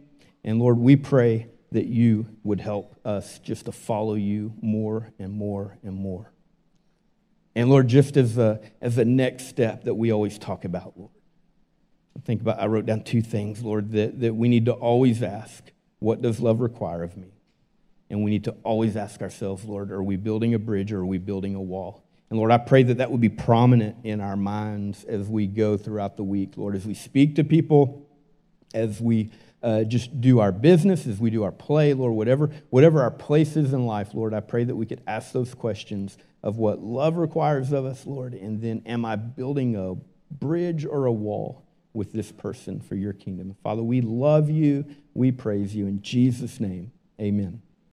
And 0.42 0.58
Lord, 0.58 0.78
we 0.78 0.96
pray 0.96 1.48
that 1.72 1.86
you 1.86 2.26
would 2.42 2.60
help 2.60 2.96
us 3.04 3.38
just 3.38 3.66
to 3.66 3.72
follow 3.72 4.14
you 4.14 4.52
more 4.60 5.12
and 5.18 5.32
more 5.32 5.78
and 5.84 5.94
more. 5.94 6.32
And 7.54 7.68
Lord, 7.68 7.88
just 7.88 8.16
as 8.16 8.38
a, 8.38 8.60
as 8.80 8.98
a 8.98 9.04
next 9.04 9.48
step 9.48 9.84
that 9.84 9.94
we 9.94 10.10
always 10.10 10.38
talk 10.38 10.64
about, 10.64 10.94
Lord, 10.96 11.10
I 12.16 12.20
think 12.20 12.40
about, 12.40 12.60
I 12.60 12.66
wrote 12.66 12.86
down 12.86 13.02
two 13.02 13.22
things, 13.22 13.62
Lord, 13.62 13.92
that, 13.92 14.20
that 14.20 14.34
we 14.34 14.48
need 14.48 14.66
to 14.66 14.72
always 14.72 15.22
ask, 15.22 15.70
what 15.98 16.22
does 16.22 16.40
love 16.40 16.60
require 16.60 17.02
of 17.02 17.16
me? 17.16 17.32
And 18.10 18.24
we 18.24 18.30
need 18.30 18.44
to 18.44 18.56
always 18.64 18.96
ask 18.96 19.22
ourselves, 19.22 19.64
Lord, 19.64 19.90
are 19.92 20.02
we 20.02 20.16
building 20.16 20.52
a 20.54 20.58
bridge 20.58 20.92
or 20.92 21.00
are 21.00 21.06
we 21.06 21.18
building 21.18 21.54
a 21.54 21.60
wall? 21.60 22.04
And 22.28 22.38
Lord, 22.38 22.50
I 22.50 22.58
pray 22.58 22.82
that 22.84 22.98
that 22.98 23.10
would 23.10 23.20
be 23.20 23.28
prominent 23.28 23.96
in 24.04 24.20
our 24.20 24.36
minds 24.36 25.04
as 25.04 25.28
we 25.28 25.46
go 25.46 25.76
throughout 25.76 26.16
the 26.16 26.24
week, 26.24 26.56
Lord, 26.56 26.76
as 26.76 26.86
we 26.86 26.94
speak 26.94 27.36
to 27.36 27.44
people 27.44 28.06
as 28.74 29.00
we 29.00 29.30
uh, 29.62 29.84
just 29.84 30.20
do 30.20 30.38
our 30.38 30.52
business, 30.52 31.06
as 31.06 31.18
we 31.18 31.30
do 31.30 31.42
our 31.42 31.52
play, 31.52 31.92
Lord, 31.92 32.14
whatever, 32.14 32.50
whatever 32.70 33.02
our 33.02 33.10
place 33.10 33.56
is 33.56 33.72
in 33.72 33.86
life, 33.86 34.14
Lord, 34.14 34.32
I 34.32 34.40
pray 34.40 34.64
that 34.64 34.76
we 34.76 34.86
could 34.86 35.02
ask 35.06 35.32
those 35.32 35.54
questions 35.54 36.16
of 36.42 36.56
what 36.56 36.80
love 36.80 37.16
requires 37.16 37.72
of 37.72 37.84
us, 37.84 38.06
Lord, 38.06 38.32
and 38.32 38.62
then 38.62 38.82
am 38.86 39.04
I 39.04 39.16
building 39.16 39.76
a 39.76 39.96
bridge 40.34 40.86
or 40.86 41.06
a 41.06 41.12
wall 41.12 41.66
with 41.92 42.12
this 42.12 42.32
person 42.32 42.80
for 42.80 42.94
your 42.94 43.12
kingdom? 43.12 43.56
Father, 43.62 43.82
we 43.82 44.00
love 44.00 44.48
you. 44.48 44.86
We 45.12 45.32
praise 45.32 45.74
you. 45.74 45.86
In 45.86 46.00
Jesus' 46.00 46.60
name, 46.60 46.92
amen. 47.20 47.60